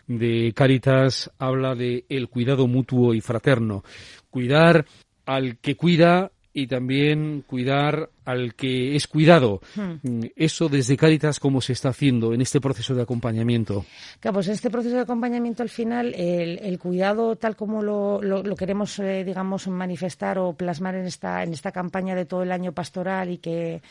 de 0.06 0.52
Caritas 0.54 1.30
habla 1.38 1.74
de 1.74 2.04
el 2.08 2.28
cuidado 2.28 2.66
mutuo 2.66 3.14
y 3.14 3.20
fraterno. 3.20 3.84
Cuidar 4.30 4.86
al 5.26 5.58
que 5.58 5.76
cuida 5.76 6.32
y 6.52 6.66
también 6.66 7.44
cuidar 7.46 8.10
al 8.30 8.54
que 8.54 8.96
es 8.96 9.06
cuidado. 9.06 9.60
Hmm. 9.74 10.24
Eso 10.36 10.68
desde 10.68 10.96
Cáritas, 10.96 11.40
¿cómo 11.40 11.60
se 11.60 11.72
está 11.72 11.90
haciendo 11.90 12.32
en 12.32 12.40
este 12.40 12.60
proceso 12.60 12.94
de 12.94 13.02
acompañamiento? 13.02 13.84
Claro, 14.20 14.34
pues 14.34 14.48
en 14.48 14.54
este 14.54 14.70
proceso 14.70 14.96
de 14.96 15.02
acompañamiento, 15.02 15.62
al 15.62 15.68
final, 15.68 16.14
el, 16.14 16.58
el 16.58 16.78
cuidado 16.78 17.36
tal 17.36 17.56
como 17.56 17.82
lo, 17.82 18.22
lo, 18.22 18.42
lo 18.42 18.56
queremos, 18.56 18.98
eh, 18.98 19.24
digamos, 19.24 19.68
manifestar 19.68 20.38
o 20.38 20.52
plasmar 20.52 20.94
en 20.94 21.06
esta, 21.06 21.42
en 21.42 21.52
esta 21.52 21.72
campaña 21.72 22.14
de 22.14 22.24
todo 22.24 22.42
el 22.42 22.52
año 22.52 22.72
pastoral 22.72 23.30
y 23.30 23.38
que, 23.38 23.82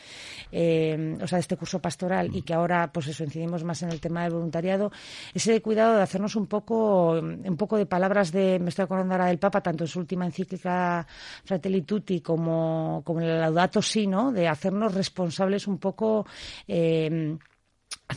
eh, 0.52 1.16
o 1.20 1.26
sea, 1.26 1.38
este 1.38 1.56
curso 1.56 1.78
pastoral 1.80 2.30
hmm. 2.30 2.36
y 2.36 2.42
que 2.42 2.54
ahora, 2.54 2.90
pues 2.92 3.08
eso, 3.08 3.24
incidimos 3.24 3.64
más 3.64 3.82
en 3.82 3.90
el 3.90 4.00
tema 4.00 4.22
del 4.24 4.32
voluntariado, 4.32 4.92
ese 5.34 5.60
cuidado 5.62 5.96
de 5.96 6.02
hacernos 6.02 6.36
un 6.36 6.46
poco, 6.46 7.12
un 7.12 7.56
poco 7.56 7.76
de 7.76 7.86
palabras 7.86 8.32
de, 8.32 8.58
me 8.58 8.70
estoy 8.70 8.84
acordando 8.84 9.14
ahora 9.14 9.26
del 9.26 9.38
Papa, 9.38 9.60
tanto 9.60 9.84
en 9.84 9.88
su 9.88 9.98
última 9.98 10.24
encíclica 10.24 11.06
Fratelli 11.44 11.82
Tutti 11.82 12.20
como, 12.20 13.02
como 13.04 13.20
el 13.20 13.40
Laudato 13.40 13.82
Si, 13.82 14.06
¿no? 14.06 14.29
De 14.32 14.48
hacernos 14.48 14.94
responsables 14.94 15.66
un 15.66 15.78
poco. 15.78 16.26
Eh, 16.68 17.36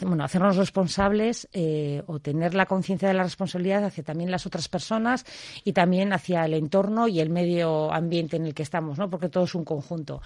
bueno, 0.02 0.24
hacernos 0.24 0.58
responsables 0.58 1.48
eh, 1.54 2.04
o 2.08 2.20
tener 2.20 2.54
la 2.54 2.66
conciencia 2.66 3.08
de 3.08 3.14
la 3.14 3.24
responsabilidad 3.24 3.86
hacia 3.86 4.04
también 4.04 4.32
las 4.32 4.46
otras 4.46 4.68
personas 4.68 5.26
y 5.64 5.74
también 5.74 6.14
hacia 6.14 6.46
el 6.46 6.54
entorno 6.54 7.08
y 7.08 7.20
el 7.20 7.30
medio 7.30 7.92
ambiente 7.92 8.38
en 8.38 8.46
el 8.46 8.54
que 8.54 8.64
estamos, 8.64 8.98
¿no? 8.98 9.10
Porque 9.10 9.30
todo 9.30 9.44
es 9.44 9.56
un 9.56 9.64
conjunto. 9.64 10.22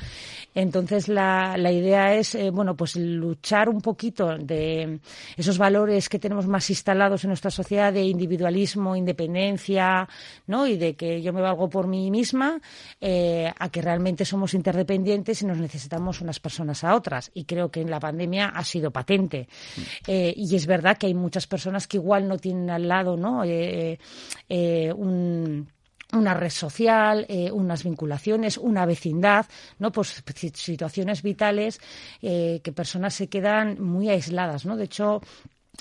Entonces, 0.56 1.08
la, 1.08 1.58
la 1.58 1.72
idea 1.72 2.14
es, 2.16 2.36
eh, 2.36 2.50
bueno, 2.50 2.76
pues 2.76 2.96
luchar 2.96 3.70
un 3.70 3.82
poquito 3.82 4.38
de 4.38 5.00
esos 5.36 5.58
valores 5.58 6.10
que 6.10 6.20
tenemos 6.20 6.48
más 6.48 6.70
instalados 6.70 7.24
en 7.24 7.30
nuestra 7.30 7.52
sociedad 7.52 7.92
de 7.94 8.04
individualismo, 8.04 8.96
independencia, 8.96 10.08
¿no? 10.48 10.68
Y 10.68 10.78
de 10.78 10.96
que 10.96 11.22
yo 11.22 11.34
me 11.34 11.42
valgo 11.42 11.70
por 11.70 11.88
mí 11.88 12.10
misma, 12.12 12.60
eh, 13.02 13.52
a 13.58 13.70
que 13.70 13.82
realmente 13.82 14.26
somos 14.26 14.54
interdependientes 14.54 15.42
y 15.42 15.46
nos 15.46 15.58
necesitamos 15.58 16.22
unas 16.22 16.40
personas 16.40 16.84
a 16.84 16.96
otras. 16.96 17.32
Y 17.34 17.46
creo 17.46 17.70
que 17.70 17.82
en 17.82 17.90
la 17.90 18.00
pandemia 18.00 18.50
ha 18.50 18.64
sido 18.64 18.92
patente. 18.92 19.48
Eh, 20.08 20.34
y 20.36 20.56
es 20.56 20.66
verdad 20.66 20.98
que 20.98 21.08
hay 21.08 21.14
muchas 21.14 21.48
personas 21.48 21.88
que 21.88 21.98
igual 21.98 22.28
no 22.28 22.38
tienen 22.38 22.70
al 22.70 22.88
lado 22.88 23.18
¿no? 23.18 23.44
Eh, 23.44 24.00
eh, 24.50 24.94
una 24.94 26.34
red 26.34 26.50
social, 26.50 27.28
unas 27.52 27.84
vinculaciones, 27.84 28.58
una 28.58 28.86
vecindad, 28.86 29.46
¿no? 29.78 29.92
Pues 29.92 30.24
situaciones 30.54 31.22
vitales 31.22 31.82
que 32.22 32.74
personas 32.74 33.14
se 33.14 33.28
quedan 33.28 33.82
muy 33.84 34.10
aisladas, 34.10 34.66
¿no? 34.66 34.78
De 34.78 34.86
hecho, 34.86 35.22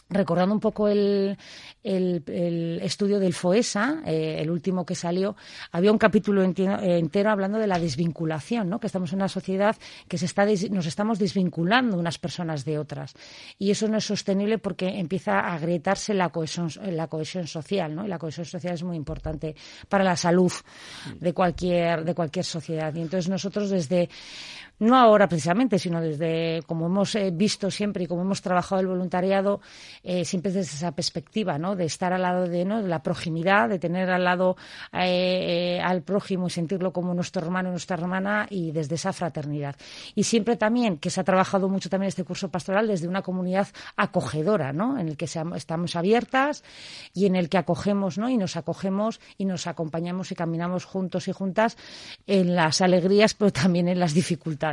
recordando 0.08 0.54
un 0.54 0.60
poco 0.60 0.88
el, 0.88 1.36
el, 1.82 2.80
estudio 2.82 3.18
del 3.18 3.34
FOESA, 3.34 4.02
eh, 4.06 4.38
el 4.40 4.50
último 4.50 4.86
que 4.86 4.94
salió, 4.94 5.36
había 5.72 5.90
un 5.90 5.98
capítulo 5.98 6.42
entero, 6.44 7.30
hablando 7.30 7.58
de 7.58 7.66
la 7.66 7.78
desvinculación, 7.78 8.68
¿no? 8.68 8.78
que 8.78 8.86
estamos 8.86 9.12
en 9.12 9.18
una 9.18 9.28
sociedad 9.28 9.76
que 10.08 10.18
se 10.18 10.26
está 10.26 10.46
nos 10.70 10.86
estamos 10.86 11.18
desvinculando 11.18 11.98
unas 11.98 12.18
personas 12.18 12.64
de 12.64 12.78
otras. 12.78 13.14
Y 13.58 13.70
eso 13.70 13.88
no 13.88 13.98
es 13.98 14.04
sostenible 14.04 14.58
porque 14.58 14.86
empieza 14.86 15.40
a 15.40 15.54
agrietarse 15.54 16.14
la 16.14 16.28
cohesión, 16.28 16.70
la 16.90 17.08
cohesión 17.08 17.46
social. 17.46 17.94
¿no? 17.94 18.04
Y 18.04 18.08
la 18.08 18.18
cohesión 18.18 18.46
social 18.46 18.74
es 18.74 18.82
muy 18.84 18.96
importante 18.96 19.56
para 19.88 20.04
la 20.04 20.16
salud 20.16 20.52
de 21.18 21.32
cualquier, 21.32 22.04
de 22.04 22.14
cualquier 22.14 22.44
sociedad. 22.44 22.94
Y 22.94 23.00
entonces 23.00 23.28
nosotros 23.28 23.70
desde 23.70 24.08
no 24.78 24.96
ahora 24.96 25.28
precisamente, 25.28 25.78
sino 25.78 26.00
desde 26.00 26.62
como 26.66 26.86
hemos 26.86 27.14
eh, 27.14 27.30
visto 27.32 27.70
siempre 27.70 28.04
y 28.04 28.06
como 28.06 28.22
hemos 28.22 28.42
trabajado 28.42 28.80
el 28.80 28.86
voluntariado, 28.86 29.60
eh, 30.02 30.24
siempre 30.24 30.52
desde 30.52 30.76
esa 30.76 30.92
perspectiva, 30.92 31.58
¿no? 31.58 31.76
De 31.76 31.84
estar 31.84 32.12
al 32.12 32.22
lado 32.22 32.46
de, 32.46 32.64
¿no? 32.64 32.82
de 32.82 32.88
la 32.88 33.02
proximidad, 33.02 33.68
de 33.68 33.78
tener 33.78 34.10
al 34.10 34.24
lado 34.24 34.56
eh, 34.92 35.80
al 35.82 36.02
prójimo 36.02 36.48
y 36.48 36.50
sentirlo 36.50 36.92
como 36.92 37.14
nuestro 37.14 37.42
hermano 37.42 37.70
y 37.70 37.72
nuestra 37.72 37.96
hermana 37.96 38.46
y 38.50 38.72
desde 38.72 38.96
esa 38.96 39.12
fraternidad. 39.12 39.76
Y 40.14 40.24
siempre 40.24 40.56
también, 40.56 40.98
que 40.98 41.10
se 41.10 41.20
ha 41.20 41.24
trabajado 41.24 41.68
mucho 41.68 41.88
también 41.88 42.08
este 42.08 42.24
curso 42.24 42.50
pastoral 42.50 42.88
desde 42.88 43.08
una 43.08 43.22
comunidad 43.22 43.68
acogedora, 43.96 44.72
¿no? 44.72 44.98
En 44.98 45.08
el 45.08 45.16
que 45.16 45.24
estamos 45.24 45.96
abiertas 45.96 46.62
y 47.14 47.26
en 47.26 47.36
el 47.36 47.48
que 47.48 47.58
acogemos, 47.58 48.18
¿no? 48.18 48.28
Y 48.28 48.36
nos 48.36 48.56
acogemos 48.56 49.20
y 49.38 49.46
nos 49.46 49.66
acompañamos 49.66 50.32
y 50.32 50.34
caminamos 50.34 50.84
juntos 50.84 51.28
y 51.28 51.32
juntas 51.32 51.76
en 52.26 52.54
las 52.54 52.80
alegrías, 52.80 53.34
pero 53.34 53.52
también 53.52 53.88
en 53.88 53.98
las 53.98 54.12
dificultades. 54.14 54.65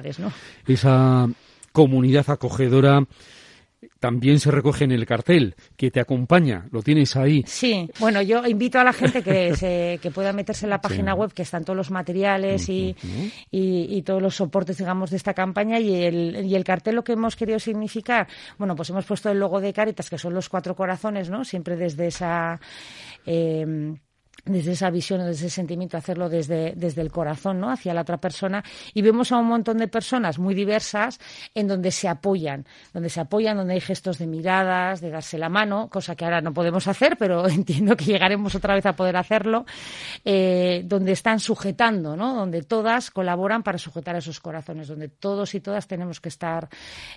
Esa 0.65 1.27
comunidad 1.71 2.29
acogedora 2.29 3.05
también 3.99 4.39
se 4.39 4.51
recoge 4.51 4.83
en 4.83 4.91
el 4.91 5.05
cartel 5.05 5.55
que 5.75 5.91
te 5.91 5.99
acompaña, 5.99 6.67
lo 6.71 6.81
tienes 6.81 7.15
ahí. 7.15 7.43
Sí, 7.47 7.89
bueno, 7.99 8.21
yo 8.21 8.45
invito 8.45 8.79
a 8.79 8.83
la 8.83 8.93
gente 8.93 9.21
que, 9.21 9.55
se, 9.57 9.99
que 10.01 10.11
pueda 10.11 10.33
meterse 10.33 10.65
en 10.65 10.71
la 10.71 10.81
página 10.81 11.13
web, 11.13 11.33
que 11.33 11.43
están 11.43 11.63
todos 11.63 11.77
los 11.77 11.91
materiales 11.91 12.69
y, 12.69 12.95
y, 13.51 14.01
todos 14.03 14.21
los 14.21 14.35
soportes, 14.35 14.77
digamos, 14.77 15.09
de 15.09 15.17
esta 15.17 15.33
campaña 15.33 15.79
y 15.79 16.03
el, 16.03 16.45
y 16.45 16.55
el 16.55 16.63
cartel 16.63 16.95
lo 16.95 17.03
que 17.03 17.13
hemos 17.13 17.35
querido 17.35 17.59
significar, 17.59 18.27
bueno, 18.57 18.75
pues 18.75 18.89
hemos 18.89 19.05
puesto 19.05 19.29
el 19.29 19.39
logo 19.39 19.61
de 19.61 19.73
Caritas, 19.73 20.09
que 20.09 20.17
son 20.17 20.33
los 20.33 20.49
cuatro 20.49 20.75
corazones, 20.75 21.29
¿no? 21.29 21.43
Siempre 21.43 21.75
desde 21.75 22.07
esa... 22.07 22.59
Eh, 23.25 23.95
desde 24.45 24.73
esa 24.73 24.89
visión, 24.89 25.19
desde 25.21 25.47
ese 25.47 25.55
sentimiento, 25.55 25.95
hacerlo 25.95 26.27
desde, 26.27 26.73
desde 26.75 27.01
el 27.01 27.11
corazón, 27.11 27.59
¿no? 27.61 27.69
Hacia 27.69 27.93
la 27.93 28.01
otra 28.01 28.17
persona. 28.17 28.63
Y 28.93 29.01
vemos 29.01 29.31
a 29.31 29.37
un 29.37 29.47
montón 29.47 29.77
de 29.77 29.87
personas 29.87 30.37
muy 30.37 30.53
diversas 30.53 31.19
en 31.55 31.67
donde 31.67 31.91
se 31.91 32.09
apoyan, 32.09 32.65
donde 32.93 33.09
se 33.09 33.21
apoyan, 33.21 33.55
donde 33.55 33.75
hay 33.75 33.79
gestos 33.79 34.17
de 34.17 34.27
miradas, 34.27 34.99
de 34.99 35.11
darse 35.11 35.37
la 35.37 35.47
mano, 35.47 35.89
cosa 35.89 36.15
que 36.15 36.25
ahora 36.25 36.41
no 36.41 36.53
podemos 36.53 36.87
hacer, 36.87 37.15
pero 37.17 37.47
entiendo 37.49 37.95
que 37.95 38.05
llegaremos 38.05 38.53
otra 38.55 38.75
vez 38.75 38.85
a 38.85 38.93
poder 38.93 39.15
hacerlo, 39.15 39.65
eh, 40.25 40.81
donde 40.85 41.13
están 41.13 41.39
sujetando, 41.39 42.17
¿no? 42.17 42.35
Donde 42.35 42.63
todas 42.63 43.11
colaboran 43.11 43.63
para 43.63 43.77
sujetar 43.77 44.17
esos 44.17 44.41
corazones, 44.41 44.89
donde 44.89 45.07
todos 45.07 45.55
y 45.55 45.61
todas 45.61 45.87
tenemos 45.87 46.19
que 46.19 46.29
estar 46.29 46.67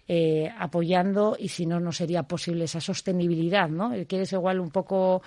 eh, 0.06 0.48
apoyando 0.58 1.36
y 1.38 1.48
si 1.48 1.66
no, 1.66 1.80
no 1.80 1.90
sería 1.90 2.22
posible 2.22 2.64
esa 2.66 2.80
sostenibilidad, 2.80 3.68
¿no? 3.68 3.90
Que 4.06 4.20
es 4.20 4.32
igual 4.32 4.60
un 4.60 4.70
poco 4.70 5.22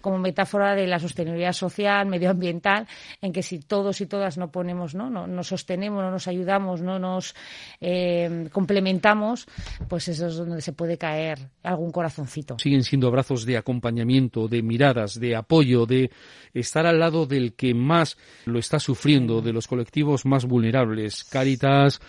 como 0.00 0.18
metáfora 0.18 0.74
de 0.74 0.88
la 0.88 0.98
sostenibilidad 0.98 1.43
social, 1.52 2.06
medioambiental, 2.06 2.86
en 3.20 3.32
que 3.32 3.42
si 3.42 3.58
todos 3.58 4.00
y 4.00 4.06
todas 4.06 4.38
no 4.38 4.50
ponemos, 4.50 4.94
no, 4.94 5.10
no 5.10 5.26
nos 5.26 5.48
sostenemos, 5.48 6.02
no 6.02 6.10
nos 6.10 6.28
ayudamos, 6.28 6.80
no 6.80 6.98
nos 6.98 7.34
eh, 7.80 8.48
complementamos, 8.52 9.46
pues 9.88 10.08
eso 10.08 10.26
es 10.26 10.36
donde 10.36 10.60
se 10.60 10.72
puede 10.72 10.98
caer 10.98 11.50
algún 11.62 11.92
corazoncito. 11.92 12.58
Siguen 12.58 12.82
siendo 12.82 13.08
abrazos 13.08 13.44
de 13.44 13.56
acompañamiento, 13.56 14.48
de 14.48 14.62
miradas, 14.62 15.18
de 15.18 15.36
apoyo, 15.36 15.86
de 15.86 16.10
estar 16.52 16.86
al 16.86 16.98
lado 16.98 17.26
del 17.26 17.54
que 17.54 17.74
más 17.74 18.16
lo 18.44 18.58
está 18.58 18.78
sufriendo, 18.78 19.40
de 19.40 19.52
los 19.52 19.66
colectivos 19.66 20.24
más 20.24 20.44
vulnerables. 20.44 21.24
Caritas 21.24 22.00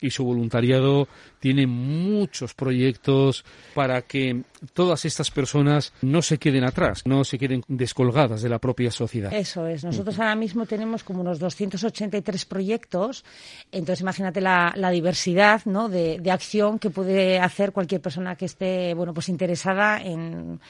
y 0.00 0.10
su 0.10 0.24
voluntariado 0.24 1.08
tiene 1.44 1.66
muchos 1.66 2.54
proyectos 2.54 3.44
para 3.74 4.00
que 4.00 4.44
todas 4.72 5.04
estas 5.04 5.30
personas 5.30 5.92
no 6.00 6.22
se 6.22 6.38
queden 6.38 6.64
atrás, 6.64 7.02
no 7.04 7.22
se 7.22 7.38
queden 7.38 7.62
descolgadas 7.68 8.40
de 8.40 8.48
la 8.48 8.58
propia 8.58 8.90
sociedad. 8.90 9.30
Eso 9.30 9.66
es. 9.66 9.84
Nosotros 9.84 10.18
ahora 10.18 10.36
mismo 10.36 10.64
tenemos 10.64 11.04
como 11.04 11.20
unos 11.20 11.38
283 11.38 12.46
proyectos. 12.46 13.26
Entonces, 13.70 14.00
imagínate 14.00 14.40
la, 14.40 14.72
diversidad 14.90 15.60
¿no? 15.66 15.90
de, 15.90 16.18
acción 16.30 16.78
que 16.78 16.88
puede 16.88 17.38
hacer 17.38 17.72
cualquier 17.72 18.00
persona 18.00 18.36
que 18.36 18.46
esté 18.46 18.94
bueno, 18.94 19.12
pues 19.12 19.28
interesada 19.28 20.00
en, 20.00 20.60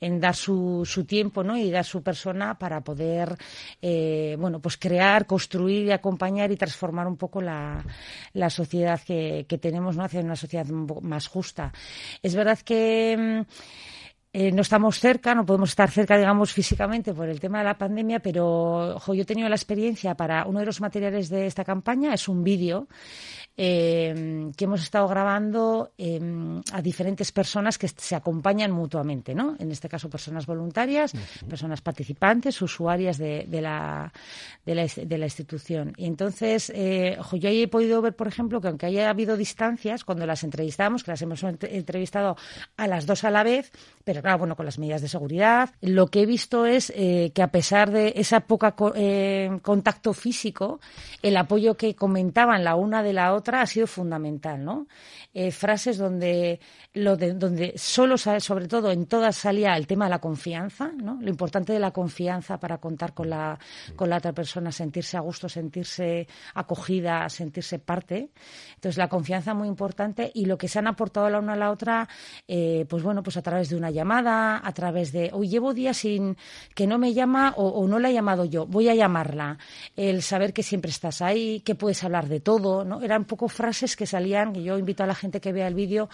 dar 0.00 0.34
su, 0.34 0.82
su, 0.84 1.04
tiempo 1.04 1.44
¿no? 1.44 1.56
y 1.56 1.70
dar 1.70 1.84
su 1.84 2.02
persona 2.02 2.58
para 2.58 2.82
poder 2.82 3.36
eh, 3.80 4.36
bueno, 4.38 4.58
pues 4.58 4.76
crear, 4.76 5.26
construir 5.26 5.86
y 5.86 5.92
acompañar 5.92 6.50
y 6.50 6.56
transformar 6.56 7.06
un 7.06 7.16
poco 7.16 7.40
la, 7.40 7.84
sociedad 8.50 9.00
que, 9.00 9.46
que 9.48 9.58
tenemos 9.58 9.96
¿no? 9.96 10.04
hacia 10.04 10.23
una 10.24 10.36
sociedad 10.36 10.66
más 10.66 11.26
justa. 11.26 11.72
Es 12.22 12.34
verdad 12.34 12.58
que 12.58 13.16
mm, 13.16 13.52
eh, 14.36 14.50
no 14.50 14.62
estamos 14.62 14.98
cerca, 14.98 15.32
no 15.32 15.46
podemos 15.46 15.70
estar 15.70 15.90
cerca, 15.90 16.18
digamos, 16.18 16.52
físicamente 16.52 17.14
por 17.14 17.28
el 17.28 17.38
tema 17.38 17.58
de 17.58 17.64
la 17.64 17.78
pandemia, 17.78 18.18
pero 18.18 18.98
yo 19.06 19.22
he 19.22 19.24
tenido 19.24 19.48
la 19.48 19.54
experiencia 19.54 20.16
para 20.16 20.44
uno 20.46 20.58
de 20.58 20.66
los 20.66 20.80
materiales 20.80 21.28
de 21.28 21.46
esta 21.46 21.64
campaña, 21.64 22.12
es 22.12 22.26
un 22.26 22.42
vídeo 22.42 22.88
eh, 23.56 24.50
que 24.56 24.64
hemos 24.64 24.82
estado 24.82 25.06
grabando 25.06 25.92
em, 25.96 26.60
a 26.72 26.82
diferentes 26.82 27.30
personas 27.30 27.78
que 27.78 27.88
se 27.88 28.16
acompañan 28.16 28.72
mutuamente, 28.72 29.34
¿no? 29.34 29.56
En 29.58 29.70
este 29.70 29.88
caso, 29.88 30.10
personas 30.10 30.46
voluntarias, 30.46 31.12
personas 31.48 31.80
participantes, 31.80 32.60
usuarias 32.62 33.18
de, 33.18 33.46
la, 33.60 34.12
de, 34.64 34.74
la, 35.18 35.24
institución. 35.24 35.92
Y 35.96 36.06
entonces, 36.06 36.72
eh, 36.74 37.16
yo 37.32 37.48
ahí 37.48 37.62
he 37.62 37.68
podido 37.68 38.02
ver, 38.02 38.16
por 38.16 38.26
ejemplo, 38.26 38.60
que 38.60 38.68
aunque 38.68 38.86
haya 38.86 39.08
habido 39.08 39.36
distancias, 39.36 40.04
cuando 40.04 40.26
las 40.26 40.42
entrevistamos, 40.42 41.04
que 41.04 41.12
las 41.12 41.22
hemos 41.22 41.42
entrevistado 41.42 42.36
a 42.76 42.86
las 42.86 43.06
dos 43.06 43.24
a 43.24 43.30
la 43.30 43.42
vez, 43.42 43.70
pero 44.04 44.20
claro, 44.20 44.38
bueno, 44.38 44.56
con 44.56 44.66
las 44.66 44.78
medidas 44.78 45.02
de 45.02 45.08
seguridad, 45.08 45.70
lo 45.80 46.08
que 46.08 46.22
he 46.22 46.26
visto 46.26 46.66
es 46.66 46.92
eh, 46.96 47.32
que 47.34 47.42
a 47.42 47.48
pesar 47.48 47.90
de 47.90 48.14
esa 48.16 48.40
poca 48.40 48.74
eh, 48.96 49.58
contacto 49.62 50.12
físico, 50.12 50.80
el 51.22 51.36
apoyo 51.36 51.76
que 51.76 51.94
comentaban 51.94 52.64
la 52.64 52.74
una 52.74 53.02
de 53.02 53.12
la 53.12 53.32
otra, 53.34 53.43
ha 53.52 53.66
sido 53.66 53.86
fundamental, 53.86 54.64
¿no? 54.64 54.86
Eh, 55.32 55.50
frases 55.50 55.98
donde, 55.98 56.60
lo 56.94 57.16
de, 57.16 57.34
donde 57.34 57.74
solo, 57.76 58.16
sobre 58.16 58.68
todo 58.68 58.90
en 58.90 59.06
todas 59.06 59.36
salía 59.36 59.76
el 59.76 59.86
tema 59.86 60.06
de 60.06 60.10
la 60.10 60.20
confianza, 60.20 60.90
¿no? 60.92 61.18
Lo 61.20 61.28
importante 61.28 61.72
de 61.72 61.78
la 61.78 61.90
confianza 61.90 62.58
para 62.58 62.78
contar 62.78 63.14
con 63.14 63.30
la, 63.30 63.58
con 63.96 64.08
la 64.08 64.16
otra 64.16 64.32
persona, 64.32 64.72
sentirse 64.72 65.16
a 65.16 65.20
gusto, 65.20 65.48
sentirse 65.48 66.26
acogida, 66.54 67.28
sentirse 67.28 67.78
parte. 67.78 68.30
Entonces, 68.74 68.96
la 68.96 69.08
confianza 69.08 69.54
muy 69.54 69.68
importante 69.68 70.30
y 70.34 70.46
lo 70.46 70.56
que 70.56 70.68
se 70.68 70.78
han 70.78 70.86
aportado 70.86 71.28
la 71.30 71.38
una 71.38 71.54
a 71.54 71.56
la 71.56 71.70
otra, 71.70 72.08
eh, 72.48 72.86
pues 72.88 73.02
bueno, 73.02 73.22
pues 73.22 73.36
a 73.36 73.42
través 73.42 73.68
de 73.68 73.76
una 73.76 73.90
llamada, 73.90 74.60
a 74.64 74.72
través 74.72 75.12
de, 75.12 75.30
hoy 75.32 75.48
llevo 75.48 75.74
días 75.74 75.96
sin 75.98 76.36
que 76.74 76.86
no 76.86 76.98
me 76.98 77.12
llama 77.12 77.54
o, 77.56 77.68
o 77.68 77.86
no 77.88 77.98
la 77.98 78.10
he 78.10 78.12
llamado 78.12 78.44
yo, 78.44 78.66
voy 78.66 78.88
a 78.88 78.94
llamarla. 78.94 79.58
El 79.96 80.22
saber 80.22 80.52
que 80.52 80.62
siempre 80.62 80.90
estás 80.90 81.22
ahí, 81.22 81.60
que 81.60 81.74
puedes 81.74 82.02
hablar 82.04 82.28
de 82.28 82.40
todo, 82.40 82.84
¿no? 82.84 83.02
Era 83.02 83.16
poco 83.34 83.48
frases 83.48 83.96
que 83.96 84.06
salían, 84.06 84.52
que 84.52 84.62
yo 84.62 84.78
invito 84.78 85.02
a 85.02 85.06
la 85.06 85.14
gente 85.16 85.40
que 85.40 85.52
vea 85.52 85.66
el 85.66 85.74
vídeo, 85.74 86.08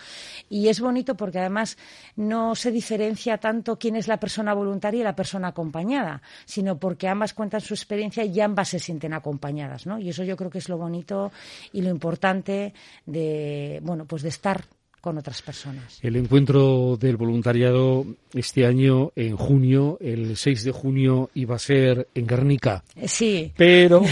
y 0.49 0.69
es 0.69 0.81
bonito 0.81 1.19
porque 1.19 1.39
además 1.39 1.77
no 2.17 2.55
se 2.55 2.71
diferencia 2.71 3.37
tanto 3.37 3.79
quién 3.79 3.95
es 3.95 4.09
la 4.09 4.19
persona 4.19 4.55
voluntaria 4.55 5.01
y 5.01 5.05
la 5.05 5.15
persona 5.15 5.49
acompañada, 5.49 6.23
sino 6.47 6.79
porque 6.79 7.09
ambas 7.09 7.35
cuentan 7.35 7.61
su 7.61 7.75
experiencia 7.75 8.25
y 8.25 8.41
ambas 8.41 8.71
se 8.71 8.79
sienten 8.79 9.13
acompañadas, 9.13 9.85
¿no? 9.85 9.99
Y 9.99 10.09
eso 10.09 10.25
yo 10.25 10.35
creo 10.35 10.49
que 10.49 10.59
es 10.59 10.71
lo 10.71 10.79
bonito 10.79 11.31
y 11.75 11.83
lo 11.83 11.91
importante 11.91 12.73
de, 13.05 13.81
bueno, 13.83 14.07
pues 14.07 14.23
de 14.23 14.31
estar 14.31 14.65
con 15.01 15.19
otras 15.19 15.43
personas. 15.43 15.99
El 16.03 16.17
encuentro 16.17 16.97
del 16.99 17.17
voluntariado 17.17 18.05
este 18.35 18.67
año, 18.67 19.13
en 19.17 19.37
junio, 19.37 19.99
el 20.01 20.37
6 20.37 20.65
de 20.65 20.73
junio, 20.73 21.31
iba 21.35 21.57
a 21.57 21.59
ser 21.59 22.09
en 22.15 22.27
Guernica. 22.27 22.85
Eh, 22.97 23.09
sí. 23.09 23.53
Pero. 23.57 24.03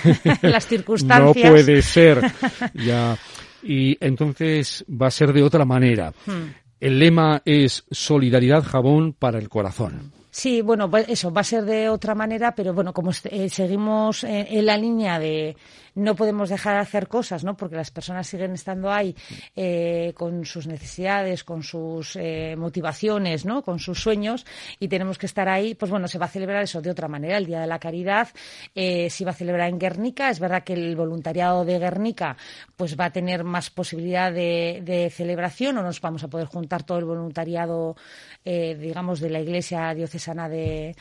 Las 0.42 0.66
circunstancias. 0.66 1.44
no 1.44 1.50
puede 1.50 1.82
ser. 1.82 2.20
Ya. 2.74 3.18
Y 3.62 3.96
entonces 4.00 4.84
va 4.88 5.08
a 5.08 5.10
ser 5.10 5.32
de 5.32 5.42
otra 5.42 5.64
manera. 5.64 6.12
Hmm. 6.26 6.52
El 6.80 6.98
lema 6.98 7.42
es 7.44 7.84
Solidaridad 7.90 8.62
Jabón 8.62 9.12
para 9.12 9.38
el 9.38 9.48
Corazón. 9.48 10.12
Sí, 10.30 10.60
bueno, 10.60 10.90
eso 11.08 11.32
va 11.32 11.40
a 11.40 11.44
ser 11.44 11.64
de 11.64 11.88
otra 11.88 12.14
manera, 12.14 12.54
pero 12.54 12.74
bueno, 12.74 12.92
como 12.92 13.10
eh, 13.24 13.48
seguimos 13.48 14.24
en, 14.24 14.66
la 14.66 14.76
línea 14.76 15.18
de 15.18 15.56
no 15.94 16.14
podemos 16.14 16.50
dejar 16.50 16.74
de 16.74 16.80
hacer 16.80 17.08
cosas, 17.08 17.42
¿no? 17.44 17.56
Porque 17.56 17.74
las 17.74 17.90
personas 17.90 18.26
siguen 18.26 18.52
estando 18.52 18.92
ahí 18.92 19.16
eh, 19.56 20.12
con 20.14 20.44
sus 20.44 20.66
necesidades, 20.66 21.42
con 21.42 21.62
sus 21.62 22.14
eh, 22.16 22.54
motivaciones, 22.56 23.46
¿no? 23.46 23.62
Con 23.62 23.80
sus 23.80 24.00
sueños 24.00 24.46
y 24.78 24.86
tenemos 24.88 25.18
que 25.18 25.26
estar 25.26 25.48
ahí. 25.48 25.74
Pues 25.74 25.90
bueno, 25.90 26.06
se 26.06 26.18
va 26.18 26.26
a 26.26 26.28
celebrar 26.28 26.62
eso 26.62 26.80
de 26.82 26.90
otra 26.90 27.08
manera. 27.08 27.38
El 27.38 27.46
Día 27.46 27.60
de 27.60 27.66
la 27.66 27.80
Caridad 27.80 28.28
eh, 28.74 29.10
se 29.10 29.24
va 29.24 29.32
a 29.32 29.34
celebrar 29.34 29.70
en 29.70 29.78
Guernica. 29.78 30.30
Es 30.30 30.38
verdad 30.38 30.62
que 30.62 30.74
el 30.74 30.94
voluntariado 30.94 31.64
de 31.64 31.78
Guernica 31.78 32.36
pues 32.76 32.96
va 32.98 33.06
a 33.06 33.10
tener 33.10 33.42
más 33.42 33.70
posibilidad 33.70 34.30
de, 34.30 34.82
de 34.84 35.10
celebración 35.10 35.78
o 35.78 35.82
nos 35.82 36.00
vamos 36.00 36.22
a 36.22 36.28
poder 36.28 36.46
juntar 36.46 36.84
todo 36.84 36.98
el 36.98 37.06
voluntariado, 37.06 37.96
eh, 38.44 38.76
digamos, 38.78 39.18
de 39.18 39.30
la 39.30 39.40
Iglesia 39.40 39.94
diocesana 39.94 40.17
de 40.48 40.94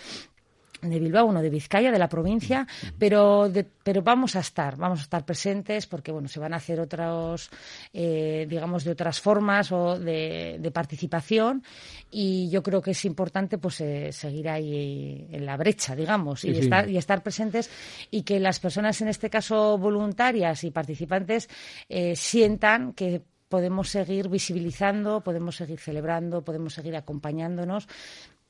de 0.81 0.99
Bilbao, 0.99 1.25
uno 1.25 1.41
de 1.41 1.49
Vizcaya, 1.49 1.91
de 1.91 1.97
la 1.97 2.09
provincia, 2.09 2.67
pero, 2.99 3.51
pero 3.83 4.01
vamos 4.03 4.35
a 4.35 4.41
estar, 4.41 4.77
vamos 4.77 4.99
a 4.99 5.03
estar 5.03 5.25
presentes 5.25 5.87
porque, 5.87 6.11
bueno, 6.11 6.27
se 6.27 6.39
van 6.39 6.53
a 6.53 6.57
hacer 6.57 6.79
otros, 6.79 7.49
eh, 7.93 8.45
digamos, 8.47 8.83
de 8.83 8.91
otras 8.91 9.19
formas 9.19 9.71
o 9.71 9.99
de, 9.99 10.71
participación 10.73 11.63
y 12.11 12.49
yo 12.49 12.61
creo 12.61 12.81
que 12.81 12.91
es 12.91 13.05
importante, 13.05 13.57
pues, 13.57 13.81
eh, 13.81 14.11
seguir 14.11 14.49
ahí 14.49 15.27
en 15.31 15.45
la 15.45 15.57
brecha, 15.57 15.95
digamos, 15.95 16.43
y, 16.43 16.57
Estar, 16.57 16.89
y 16.89 16.97
estar 16.97 17.23
presentes 17.23 17.69
y 18.11 18.23
que 18.23 18.39
las 18.39 18.59
personas, 18.59 19.01
en 19.01 19.07
este 19.07 19.29
caso 19.29 19.77
voluntarias 19.77 20.63
y 20.63 20.71
participantes, 20.71 21.49
eh, 21.87 22.15
sientan 22.15 22.93
que 22.93 23.21
podemos 23.47 23.89
seguir 23.89 24.27
visibilizando, 24.27 25.21
podemos 25.21 25.55
seguir 25.55 25.79
celebrando, 25.79 26.43
podemos 26.43 26.73
seguir 26.73 26.95
acompañándonos 26.95 27.87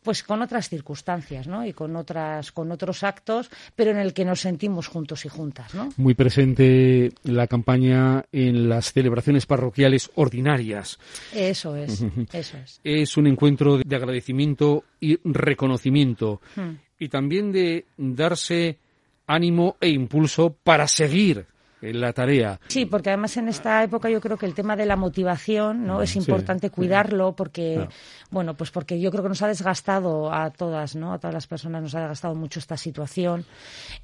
pues 0.04 0.24
con 0.24 0.42
otras 0.42 0.70
circunstancias, 0.70 1.48
¿no? 1.48 1.66
Y 1.66 1.74
con 1.74 1.96
otras, 1.96 2.51
con 2.51 2.72
otros 2.72 3.04
actos, 3.04 3.50
pero 3.75 3.92
en 3.92 3.98
el 3.98 4.13
que 4.13 4.25
nos 4.25 4.42
sentimos 4.42 4.88
juntos 4.88 5.25
y 5.25 5.30
juntas, 5.30 5.74
¿no? 5.74 5.89
Muy 5.98 6.13
presente 6.13 7.12
la 7.24 7.48
campaña 7.48 8.24
en 8.32 8.70
las 8.70 8.94
celebraciones 8.94 9.46
parroquiales 9.46 10.10
ordinarias. 10.16 11.00
Eso 11.34 11.75
es, 11.75 12.04
eso 12.34 12.58
es. 12.58 12.80
Es 12.84 13.18
un 13.18 13.27
encuentro 13.27 13.77
de 13.77 13.96
agradecimiento 13.96 14.84
y 15.00 15.20
reconocimiento 15.24 16.42
hmm. 16.56 16.72
y 17.00 17.10
también 17.10 17.51
de 17.51 17.86
darse 17.98 18.77
ánimo 19.27 19.75
e 19.82 19.89
impulso 19.89 20.56
para 20.63 20.88
seguir 20.88 21.46
la 21.81 22.12
tarea. 22.12 22.60
Sí, 22.67 22.86
porque 22.86 23.10
además 23.10 23.38
en 23.38 23.48
esta 23.50 23.84
época 23.84 24.10
yo 24.10 24.19
creo 24.19 24.38
que 24.38 24.48
el 24.48 24.55
tema 24.55 24.75
de 24.75 24.86
la 24.86 24.96
motivación 24.96 25.86
no 25.86 26.01
es 26.01 26.15
importante 26.15 26.72
cuidarlo 26.72 27.36
porque 27.36 27.88
bueno, 28.31 28.55
pues 28.55 28.72
porque 28.72 29.00
yo 29.00 29.12
creo 29.12 29.24
que 29.24 29.29
nos 29.29 29.41
ha 29.43 29.48
desgastado 29.48 30.34
a 30.34 30.50
todas, 30.50 30.96
¿no? 30.96 31.13
A 31.13 31.19
todas 31.19 31.34
las 31.34 31.46
personas 31.46 31.84
nos 31.84 31.93
ha 31.96 32.00
desgastado 32.00 32.34
mucho 32.34 32.60
esta 32.60 32.77
situación 32.77 33.46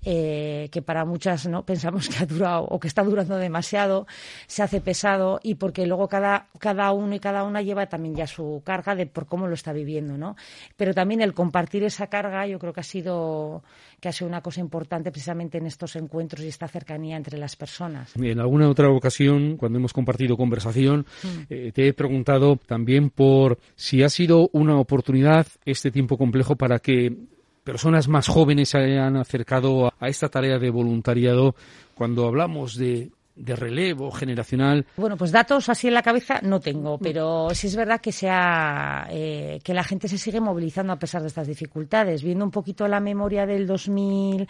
eh, 0.03 0.70
que 0.72 0.82
para 0.82 1.03
muchas 1.03 1.48
no 1.48 1.65
pensamos 1.65 2.10
que 2.10 2.24
ha 2.24 2.27
durado 2.27 2.65
o 2.65 2.80
que 2.80 2.88
está 2.88 3.03
durando 3.03 3.38
demasiado, 3.38 4.06
se 4.46 4.62
hace 4.62 4.80
pesado 4.80 5.39
y 5.42 5.56
porque 5.56 5.88
luego 5.88 6.08
cada 6.08 6.48
cada 6.60 6.92
uno 6.92 7.15
y 7.15 7.20
cada 7.20 7.44
una 7.44 7.62
lleva 7.62 7.88
también 7.88 8.15
ya 8.15 8.27
su 8.27 8.62
carga 8.63 8.96
de 8.96 9.08
por 9.08 9.25
cómo 9.25 9.48
lo 9.48 9.56
está 9.56 9.74
viviendo, 9.74 10.18
¿no? 10.18 10.36
Pero 10.77 10.94
también 10.94 11.22
el 11.22 11.34
compartir 11.34 11.84
esa 11.84 12.08
carga 12.08 12.46
yo 12.46 12.60
creo 12.60 12.72
que 12.72 12.82
ha 12.82 12.84
sido 12.84 13.63
que 14.00 14.10
ha 14.10 14.12
sido 14.12 14.27
una 14.27 14.42
cosa 14.42 14.60
importante 14.60 15.12
precisamente 15.12 15.58
en 15.58 15.65
estos 15.65 15.96
encuentros 15.96 16.44
y 16.44 16.50
esta 16.50 16.68
cercanía 16.68 17.18
entre 17.18 17.38
las 17.38 17.56
personas. 17.56 17.62
En 18.15 18.39
alguna 18.39 18.70
otra 18.70 18.89
ocasión, 18.89 19.58
cuando 19.58 19.79
hemos 19.79 19.93
compartido 19.93 20.38
conversación, 20.38 21.05
mm. 21.24 21.27
eh, 21.50 21.72
te 21.74 21.88
he 21.88 21.93
preguntado 21.93 22.57
también 22.66 23.09
por 23.09 23.59
si 23.75 24.03
ha 24.03 24.09
sido 24.09 24.50
una 24.53 24.77
oportunidad 24.77 25.48
este 25.66 25.92
tiempo 25.92 26.18
complejo 26.18 26.55
para 26.55 26.79
que 26.79 27.16
personas 27.64 28.07
más 28.07 28.27
jóvenes 28.27 28.70
se 28.70 28.77
hayan 28.77 29.16
acercado 29.16 29.94
a 30.00 30.07
esta 30.07 30.29
tarea 30.29 30.59
de 30.59 30.70
voluntariado 30.70 31.55
cuando 31.96 32.27
hablamos 32.27 32.75
de 32.75 33.11
de 33.35 33.55
relevo 33.55 34.11
generacional? 34.11 34.85
Bueno, 34.96 35.18
pues 35.18 35.31
datos 35.31 35.70
así 35.70 35.88
en 35.88 35.96
la 35.96 36.03
cabeza 36.03 36.40
no 36.44 36.59
tengo, 36.59 36.98
pero 37.00 37.50
sí 37.53 37.68
es 37.68 37.75
verdad 37.75 38.00
que 38.00 38.11
sea 38.11 39.07
eh, 39.09 39.59
que 39.64 39.74
la 39.74 39.83
gente 39.83 40.07
se 40.07 40.18
sigue 40.18 40.40
movilizando 40.40 40.94
a 40.94 41.00
pesar 41.00 41.22
de 41.22 41.27
estas 41.27 41.48
dificultades. 41.48 42.24
Viendo 42.24 42.46
un 42.46 42.51
poquito 42.51 42.88
la 42.88 43.00
memoria 43.00 43.46
del 43.46 43.66
2000 43.66 44.48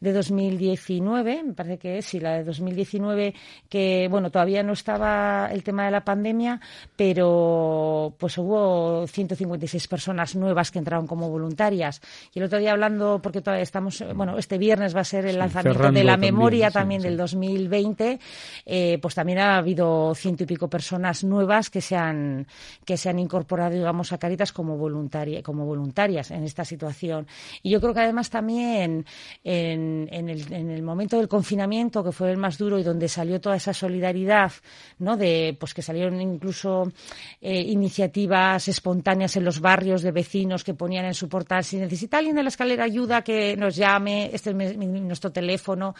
de 0.00 0.12
2019, 0.12 1.42
me 1.44 1.52
parece 1.54 1.78
que 1.78 1.98
es, 1.98 2.06
sí, 2.06 2.20
la 2.20 2.34
de 2.34 2.44
2019, 2.44 3.34
que, 3.68 4.08
bueno, 4.10 4.30
todavía 4.30 4.62
no 4.62 4.72
estaba 4.72 5.48
el 5.52 5.62
tema 5.62 5.84
de 5.84 5.90
la 5.90 6.04
pandemia, 6.04 6.60
pero 6.96 8.14
pues 8.18 8.36
hubo 8.38 9.06
156 9.06 9.88
personas 9.88 10.34
nuevas 10.36 10.70
que 10.70 10.78
entraron 10.78 11.06
como 11.06 11.30
voluntarias. 11.30 12.00
Y 12.32 12.38
el 12.38 12.46
otro 12.46 12.58
día 12.58 12.72
hablando, 12.72 13.20
porque 13.22 13.40
todavía 13.40 13.62
estamos, 13.62 14.02
bueno, 14.14 14.38
este 14.38 14.58
viernes 14.58 14.94
va 14.94 15.00
a 15.00 15.04
ser 15.04 15.26
el 15.26 15.38
lanzamiento 15.38 15.90
de 15.90 16.04
la 16.04 16.16
memoria 16.16 16.70
también, 16.70 17.02
del 17.02 17.16
2020, 17.16 18.18
eh, 18.66 18.98
pues 19.00 19.14
también 19.14 19.38
ha 19.38 19.56
habido 19.56 20.14
ciento 20.14 20.44
y 20.44 20.46
pico 20.46 20.68
personas 20.68 21.24
nuevas 21.24 21.70
que 21.70 21.80
se 21.80 21.96
han, 21.96 22.46
que 22.84 22.96
se 22.96 23.08
han 23.08 23.18
incorporado, 23.18 23.74
digamos, 23.74 24.12
a 24.12 24.18
Caritas 24.18 24.52
como, 24.52 24.76
voluntaria, 24.76 25.42
como 25.42 25.64
voluntarias 25.64 26.30
en 26.30 26.44
esta 26.44 26.64
situación. 26.64 27.26
Y 27.62 27.70
yo 27.70 27.80
creo 27.80 27.94
que 27.94 28.00
además 28.00 28.30
también 28.30 29.04
en 29.42 29.93
en, 30.10 30.28
el, 30.28 30.82
momento 30.82 31.18
del 31.18 31.28
confinamiento, 31.28 32.02
que 32.02 32.12
fue 32.12 32.30
el 32.30 32.36
más 32.36 32.58
duro 32.58 32.78
y 32.78 32.82
donde 32.82 33.08
salió 33.08 33.40
toda 33.40 33.56
esa 33.56 33.72
solidaridad, 33.72 34.52
¿no? 34.98 35.16
De, 35.16 35.56
pues 35.58 35.74
que 35.74 35.82
salieron 35.82 36.20
incluso 36.20 36.92
eh, 37.40 37.60
iniciativas 37.60 38.68
espontáneas 38.68 39.36
en 39.36 39.44
los 39.44 39.60
barrios 39.60 40.02
de 40.02 40.12
vecinos 40.12 40.64
que 40.64 40.74
ponían 40.74 41.04
en 41.04 41.14
su 41.14 41.28
portal, 41.28 41.64
si 41.64 41.76
necesita 41.76 42.18
alguien 42.18 42.36
de 42.36 42.42
la 42.42 42.48
escalera 42.48 42.84
ayuda, 42.84 43.22
que 43.22 43.56
nos 43.56 43.76
llame, 43.76 44.30
este 44.32 44.50
es 44.50 44.76
nuestro 44.76 45.30
teléfono. 45.30 45.94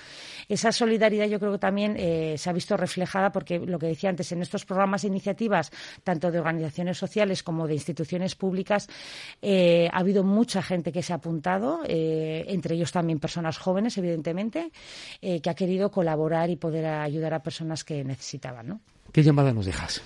Esa 0.49 0.73
solidaridad 0.73 1.27
yo 1.27 1.39
creo 1.39 1.53
que 1.53 1.59
también 1.59 1.97
eh, 1.99 2.37
se 2.39 2.51
ha 2.51 2.53
visto 2.53 2.77
reflejada 2.77 3.31
porque 3.31 3.59
lo 3.59 3.79
que 3.79 3.87
decía 3.87 4.11
antes, 4.11 4.31
en 4.33 4.43
estos 4.43 4.65
programas 4.65 5.05
e 5.05 5.09
iniciativas, 5.09 5.71
tanto 6.03 6.31
de 6.31 6.39
organizaciones 6.39 6.99
sociales 6.99 7.43
como 7.43 7.67
de 7.67 7.75
instituciones 7.75 8.35
públicas, 8.35 8.89
eh, 9.43 9.89
ha 9.93 9.99
habido 9.99 10.25
mucha 10.25 10.63
gente 10.63 10.93
que 10.93 11.03
se 11.03 11.13
ha 11.13 11.17
apuntado, 11.17 11.81
entre 11.87 12.75
ellos 12.75 12.93
también 12.93 13.19
personas 13.19 13.59
jóvenes 13.59 13.74
evidentemente, 13.97 14.71
eh, 15.21 15.41
que 15.41 15.51
ha 15.51 15.55
querido 15.55 15.91
colaborar 15.91 16.51
y 16.51 16.57
poder 16.57 16.87
ayudar 16.87 17.35
a 17.35 17.43
personas 17.43 17.85
que 17.85 18.05
necesitaban. 18.05 18.69
¿no? 18.69 18.81
¿Qué 19.13 19.23
llamada 19.23 19.53
nos 19.53 19.67
dejas? 19.67 20.03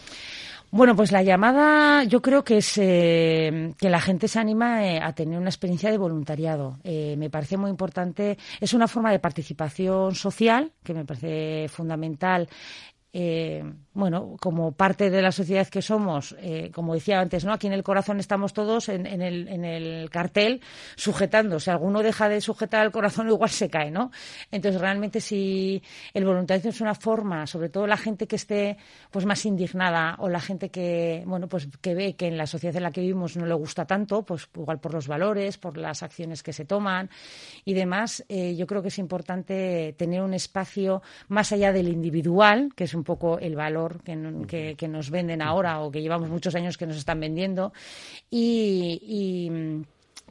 Bueno, 0.71 0.95
pues 0.95 1.13
la 1.13 1.23
llamada 1.23 2.05
yo 2.05 2.21
creo 2.21 2.45
que 2.45 2.59
es 2.59 2.77
eh, 2.77 3.73
que 3.79 3.89
la 3.89 4.01
gente 4.01 4.29
se 4.29 4.39
anima 4.39 4.87
eh, 4.87 5.01
a 5.03 5.15
tener 5.15 5.39
una 5.39 5.49
experiencia 5.49 5.91
de 5.91 5.97
voluntariado. 5.97 6.79
me 6.85 7.31
parece 7.31 7.57
muy 7.57 7.71
importante, 7.71 8.37
es 8.61 8.75
una 8.75 8.87
forma 8.87 9.11
de 9.11 9.19
participación 9.19 10.15
social 10.15 10.73
que 10.83 10.93
me 10.93 11.07
parece 11.07 11.69
fundamental 11.69 12.49
eh, 13.13 13.65
bueno, 13.95 14.37
como 14.39 14.73
parte 14.73 15.11
de 15.11 15.21
la 15.23 15.33
sociedad 15.33 15.67
que 15.67 15.83
somos, 15.83 16.37
eh, 16.39 16.71
como 16.73 16.95
decía 16.95 17.19
antes, 17.19 17.45
¿no? 17.45 17.53
Aquí 17.53 17.67
en 17.67 17.73
el 17.73 17.83
corazón 17.83 18.21
estamos 18.21 18.53
todos 18.53 18.89
en, 18.89 19.07
el, 19.07 19.49
en 19.49 19.65
el 19.65 20.09
cartel 20.11 20.61
sujetando. 20.95 21.59
Si 21.59 21.69
alguno 21.69 22.03
deja 22.03 22.29
de 22.29 22.41
sujetar 22.41 22.87
el 22.87 22.93
corazón, 22.93 23.29
igual 23.31 23.51
se 23.51 23.69
cae, 23.69 23.91
¿no? 23.91 24.13
Entonces, 24.53 24.81
realmente, 24.81 25.21
si 25.21 25.83
el 26.15 26.25
voluntariado 26.25 26.69
es 26.69 26.81
una 26.81 26.95
forma, 26.95 27.47
sobre 27.47 27.71
todo 27.71 27.87
la 27.87 27.97
gente 27.97 28.29
que 28.29 28.37
esté 28.37 28.77
pues 29.11 29.27
más 29.27 29.45
indignada 29.47 30.15
o 30.21 30.29
la 30.29 30.41
gente 30.41 30.71
que, 30.71 31.25
bueno, 31.27 31.49
pues 31.49 31.69
que 31.81 31.95
ve 31.95 32.15
que 32.15 32.29
en 32.29 32.37
la 32.37 32.47
sociedad 32.47 32.77
en 32.77 32.83
la 32.85 32.93
que 32.93 33.01
vivimos 33.01 33.37
no 33.37 33.47
le 33.47 33.55
gusta 33.55 33.85
tanto, 33.85 34.23
pues 34.23 34.49
igual 34.55 34.79
por 34.79 34.95
los 34.95 35.09
valores, 35.09 35.59
por 35.59 35.77
las 35.77 36.05
acciones 36.05 36.43
que 36.43 36.53
se 36.53 36.65
toman 36.65 37.11
y 37.65 37.75
demás, 37.75 38.25
eh, 38.29 38.55
yo 38.55 38.67
creo 38.67 38.83
que 38.83 38.89
es 38.89 38.99
importante 38.99 39.95
tener 39.99 40.23
un 40.23 40.35
espacio 40.35 41.03
más 41.27 41.51
allá 41.53 41.73
del 41.73 41.89
individual, 41.89 42.71
que 42.77 42.85
es 42.85 42.95
un 42.95 43.03
poco 43.09 43.39
el 43.39 43.57
valor 43.57 44.03
que, 44.05 44.77
que, 44.77 44.89
nos 44.89 45.09
venden 45.09 45.41
ahora 45.41 45.81
o 45.81 45.91
que 45.91 46.03
llevamos 46.03 46.29
muchos 46.29 46.55
años 46.55 46.77
que 46.77 46.87
nos 46.87 46.99
están 46.99 47.19
vendiendo. 47.19 47.73
Y, 48.31 49.01
y 49.03 49.87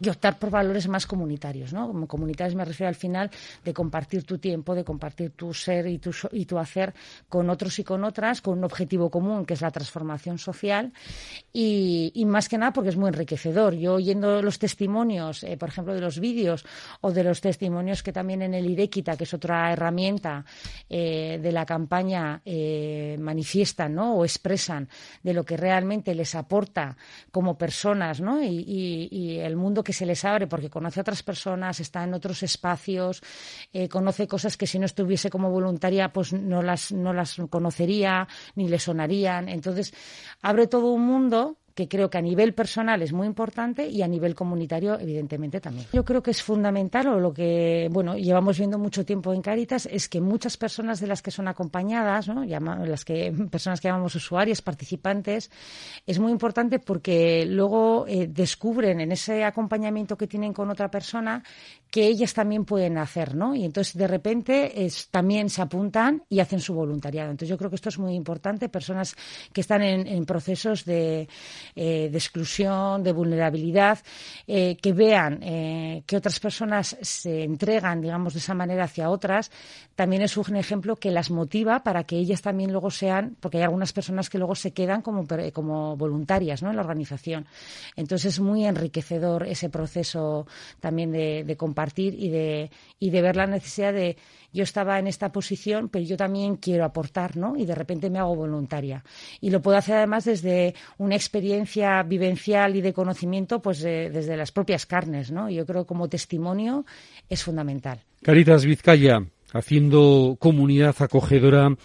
optar 0.09 0.37
por 0.39 0.49
valores 0.49 0.87
más 0.87 1.05
comunitarios, 1.05 1.73
¿no? 1.73 1.87
Como 1.87 2.07
comunitarios 2.07 2.55
me 2.55 2.65
refiero 2.65 2.89
al 2.89 2.95
final 2.95 3.29
de 3.63 3.73
compartir 3.73 4.23
tu 4.23 4.37
tiempo, 4.37 4.75
de 4.75 4.83
compartir 4.83 5.31
tu 5.31 5.53
ser 5.53 5.87
y 5.87 5.97
tu, 5.97 6.11
y 6.31 6.45
tu 6.45 6.57
hacer 6.57 6.93
con 7.29 7.49
otros 7.49 7.79
y 7.79 7.83
con 7.83 8.03
otras, 8.03 8.41
con 8.41 8.57
un 8.57 8.63
objetivo 8.63 9.09
común 9.09 9.45
que 9.45 9.53
es 9.53 9.61
la 9.61 9.71
transformación 9.71 10.37
social 10.37 10.93
y, 11.51 12.11
y 12.13 12.25
más 12.25 12.49
que 12.49 12.57
nada 12.57 12.73
porque 12.73 12.89
es 12.89 12.97
muy 12.97 13.09
enriquecedor. 13.09 13.73
Yo 13.73 13.95
oyendo 13.95 14.41
los 14.41 14.59
testimonios, 14.59 15.43
eh, 15.43 15.57
por 15.57 15.69
ejemplo, 15.69 15.93
de 15.93 16.01
los 16.01 16.19
vídeos 16.19 16.65
o 17.01 17.11
de 17.11 17.23
los 17.23 17.41
testimonios 17.41 18.03
que 18.03 18.11
también 18.11 18.41
en 18.41 18.53
el 18.53 18.65
IDEQUITA, 18.65 19.17
que 19.17 19.23
es 19.23 19.33
otra 19.33 19.71
herramienta 19.73 20.45
eh, 20.89 21.39
de 21.41 21.51
la 21.51 21.65
campaña, 21.65 22.41
eh, 22.45 23.17
manifiestan 23.19 23.95
¿no? 23.95 24.15
o 24.15 24.25
expresan 24.25 24.89
de 25.23 25.33
lo 25.33 25.43
que 25.43 25.57
realmente 25.57 26.13
les 26.13 26.35
aporta 26.35 26.95
como 27.31 27.57
personas 27.57 28.21
¿no? 28.21 28.41
y, 28.41 28.47
y, 28.47 29.07
y 29.11 29.39
el 29.39 29.55
mundo 29.55 29.83
que 29.87 29.93
se 29.93 30.05
les 30.05 30.25
abre 30.25 30.47
porque 30.47 30.69
conoce 30.69 30.99
a 30.99 31.03
otras 31.07 31.23
personas, 31.23 31.79
está 31.79 32.03
en 32.03 32.13
otros 32.13 32.43
espacios, 32.43 33.23
eh, 33.71 33.87
conoce 33.87 34.27
cosas 34.27 34.57
que 34.57 34.67
si 34.67 34.79
no 34.79 34.85
estuviese 34.85 35.29
como 35.29 35.49
voluntaria 35.49 36.11
pues 36.11 36.33
no 36.33 36.61
las, 36.61 36.91
no 36.91 37.13
las 37.13 37.37
conocería 37.49 38.27
ni 38.55 38.67
le 38.67 38.79
sonarían. 38.79 39.47
Entonces, 39.47 39.93
abre 40.41 40.67
todo 40.67 40.91
un 40.91 41.05
mundo 41.07 41.55
que 41.77 41.87
creo 41.87 42.09
que 42.09 42.17
a 42.17 42.21
nivel 42.21 42.55
personal 42.55 43.03
es 43.03 43.13
muy 43.13 43.27
importante 43.27 43.87
y 43.87 44.01
a 44.01 44.07
nivel 44.07 44.33
comunitario, 44.33 44.99
evidentemente, 44.99 45.61
también. 45.61 45.85
Yo 45.93 46.03
creo 46.03 46.23
que 46.23 46.31
es 46.31 46.41
fundamental, 46.41 47.07
o 47.07 47.19
lo 47.19 47.31
que, 47.31 47.87
bueno, 47.91 48.17
llevamos 48.17 48.57
viendo 48.57 48.79
mucho 48.79 49.05
tiempo 49.05 49.31
en 49.31 49.43
Caritas, 49.43 49.87
es 49.91 50.09
que 50.09 50.19
muchas 50.19 50.57
personas 50.57 50.99
de 50.99 51.05
las 51.05 51.21
que 51.21 51.29
son 51.29 51.47
acompañadas, 51.47 52.29
¿no? 52.29 52.43
las 52.43 53.05
que, 53.05 53.31
personas 53.51 53.79
que 53.79 53.89
llamamos 53.89 54.15
usuarias, 54.15 54.63
participantes, 54.63 55.51
es 56.07 56.17
muy 56.17 56.31
importante 56.31 56.79
porque 56.79 57.45
luego 57.45 58.07
eh, 58.07 58.25
descubren 58.25 58.99
en 58.99 59.11
ese 59.11 59.43
acompañamiento 59.43 60.17
que 60.17 60.25
tienen 60.25 60.53
con 60.53 60.71
otra 60.71 60.89
persona 60.89 61.43
que 61.91 62.07
ellas 62.07 62.33
también 62.33 62.65
pueden 62.65 62.97
hacer, 62.97 63.35
¿no? 63.35 63.55
Y 63.55 63.63
entonces, 63.63 63.95
de 63.95 64.07
repente, 64.07 64.89
también 65.11 65.49
se 65.49 65.61
apuntan 65.61 66.23
y 66.27 66.39
hacen 66.39 66.59
su 66.59 66.73
voluntariado. 66.73 67.29
Entonces, 67.29 67.49
yo 67.49 67.57
creo 67.57 67.69
que 67.69 67.75
esto 67.75 67.89
es 67.89 67.99
muy 67.99 68.15
importante. 68.15 68.67
Personas 68.67 69.15
que 69.53 69.61
están 69.61 69.83
en 69.83 70.25
procesos 70.25 70.83
de, 70.83 71.29
eh, 71.75 72.09
de 72.11 72.17
exclusión, 72.17 73.03
de 73.03 73.11
vulnerabilidad, 73.11 73.99
eh, 74.45 74.77
que 74.81 74.93
vean 74.93 75.39
eh, 75.41 76.03
que 76.05 76.17
otras 76.17 76.39
personas 76.39 76.97
se 77.01 77.43
entregan, 77.43 78.01
digamos, 78.01 78.33
de 78.33 78.39
esa 78.39 78.53
manera 78.53 78.85
hacia 78.85 79.09
otras, 79.09 79.51
también 79.97 80.21
es 80.21 80.37
un 80.37 80.55
ejemplo 80.55 80.97
que 80.97 81.09
las 81.09 81.31
motiva 81.31 81.81
para 81.81 82.03
que 82.03 82.17
ellas 82.17 82.43
también 82.43 82.71
luego 82.71 82.91
sean, 82.91 83.35
porque 83.39 83.57
hay 83.57 83.63
algunas 83.63 83.93
personas 83.93 84.29
que 84.29 84.37
luego 84.37 84.53
se 84.53 84.71
quedan 84.71 85.01
como, 85.01 85.25
como 85.51 85.97
voluntarias 85.97 86.61
¿no? 86.61 86.69
en 86.69 86.75
la 86.75 86.83
organización. 86.83 87.47
Entonces 87.95 88.35
es 88.35 88.39
muy 88.39 88.63
enriquecedor 88.67 89.47
ese 89.47 89.71
proceso 89.71 90.45
también 90.79 91.11
de, 91.11 91.43
de 91.43 91.57
compartir 91.57 92.13
y 92.13 92.29
de, 92.29 92.69
y 92.99 93.09
de 93.09 93.21
ver 93.23 93.37
la 93.37 93.47
necesidad 93.47 93.91
de 93.91 94.17
yo 94.53 94.63
estaba 94.63 94.99
en 94.99 95.07
esta 95.07 95.31
posición, 95.31 95.89
pero 95.89 96.05
yo 96.05 96.15
también 96.15 96.57
quiero 96.57 96.85
aportar, 96.85 97.35
¿no? 97.35 97.57
Y 97.57 97.65
de 97.65 97.73
repente 97.73 98.11
me 98.11 98.19
hago 98.19 98.35
voluntaria. 98.35 99.03
Y 99.41 99.49
lo 99.49 99.63
puedo 99.63 99.77
hacer 99.77 99.95
además 99.95 100.25
desde 100.25 100.75
una 100.99 101.15
experiencia 101.15 102.03
vivencial 102.03 102.75
y 102.75 102.81
de 102.81 102.93
conocimiento, 102.93 103.63
pues 103.63 103.81
desde 103.81 104.37
las 104.37 104.51
propias 104.51 104.85
carnes, 104.85 105.31
¿no? 105.31 105.49
Yo 105.49 105.65
creo 105.65 105.83
que 105.83 105.87
como 105.87 106.07
testimonio 106.07 106.85
es 107.29 107.43
fundamental. 107.43 108.03
Caritas 108.21 108.63
Vizcaya, 108.63 109.23
haciendo 109.53 110.37
comunidad 110.39 110.95
acogedora 110.99 111.75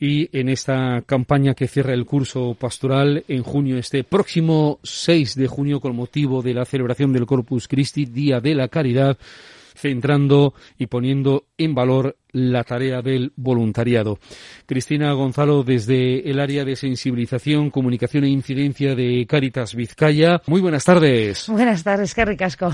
y 0.00 0.28
en 0.38 0.48
esta 0.48 1.02
campaña 1.04 1.54
que 1.54 1.66
cierra 1.66 1.92
el 1.92 2.06
curso 2.06 2.54
pastoral 2.58 3.24
en 3.26 3.42
junio, 3.42 3.78
este 3.78 4.04
próximo 4.04 4.78
6 4.82 5.34
de 5.34 5.48
junio, 5.48 5.80
con 5.80 5.96
motivo 5.96 6.40
de 6.40 6.54
la 6.54 6.64
celebración 6.64 7.12
del 7.12 7.26
Corpus 7.26 7.66
Christi, 7.66 8.04
Día 8.04 8.40
de 8.40 8.54
la 8.54 8.68
Caridad, 8.68 9.18
centrando 9.78 10.54
y 10.76 10.86
poniendo 10.86 11.46
en 11.56 11.74
valor 11.74 12.16
la 12.32 12.64
tarea 12.64 13.00
del 13.00 13.32
voluntariado. 13.36 14.18
Cristina 14.66 15.12
Gonzalo, 15.12 15.62
desde 15.62 16.28
el 16.28 16.40
área 16.40 16.64
de 16.64 16.76
sensibilización, 16.76 17.70
comunicación 17.70 18.24
e 18.24 18.28
incidencia 18.28 18.94
de 18.94 19.26
Cáritas 19.26 19.74
Vizcaya. 19.74 20.42
Muy 20.46 20.60
buenas 20.60 20.84
tardes. 20.84 21.48
Buenas 21.48 21.82
tardes, 21.84 22.14
qué 22.14 22.24
ricasco. 22.24 22.66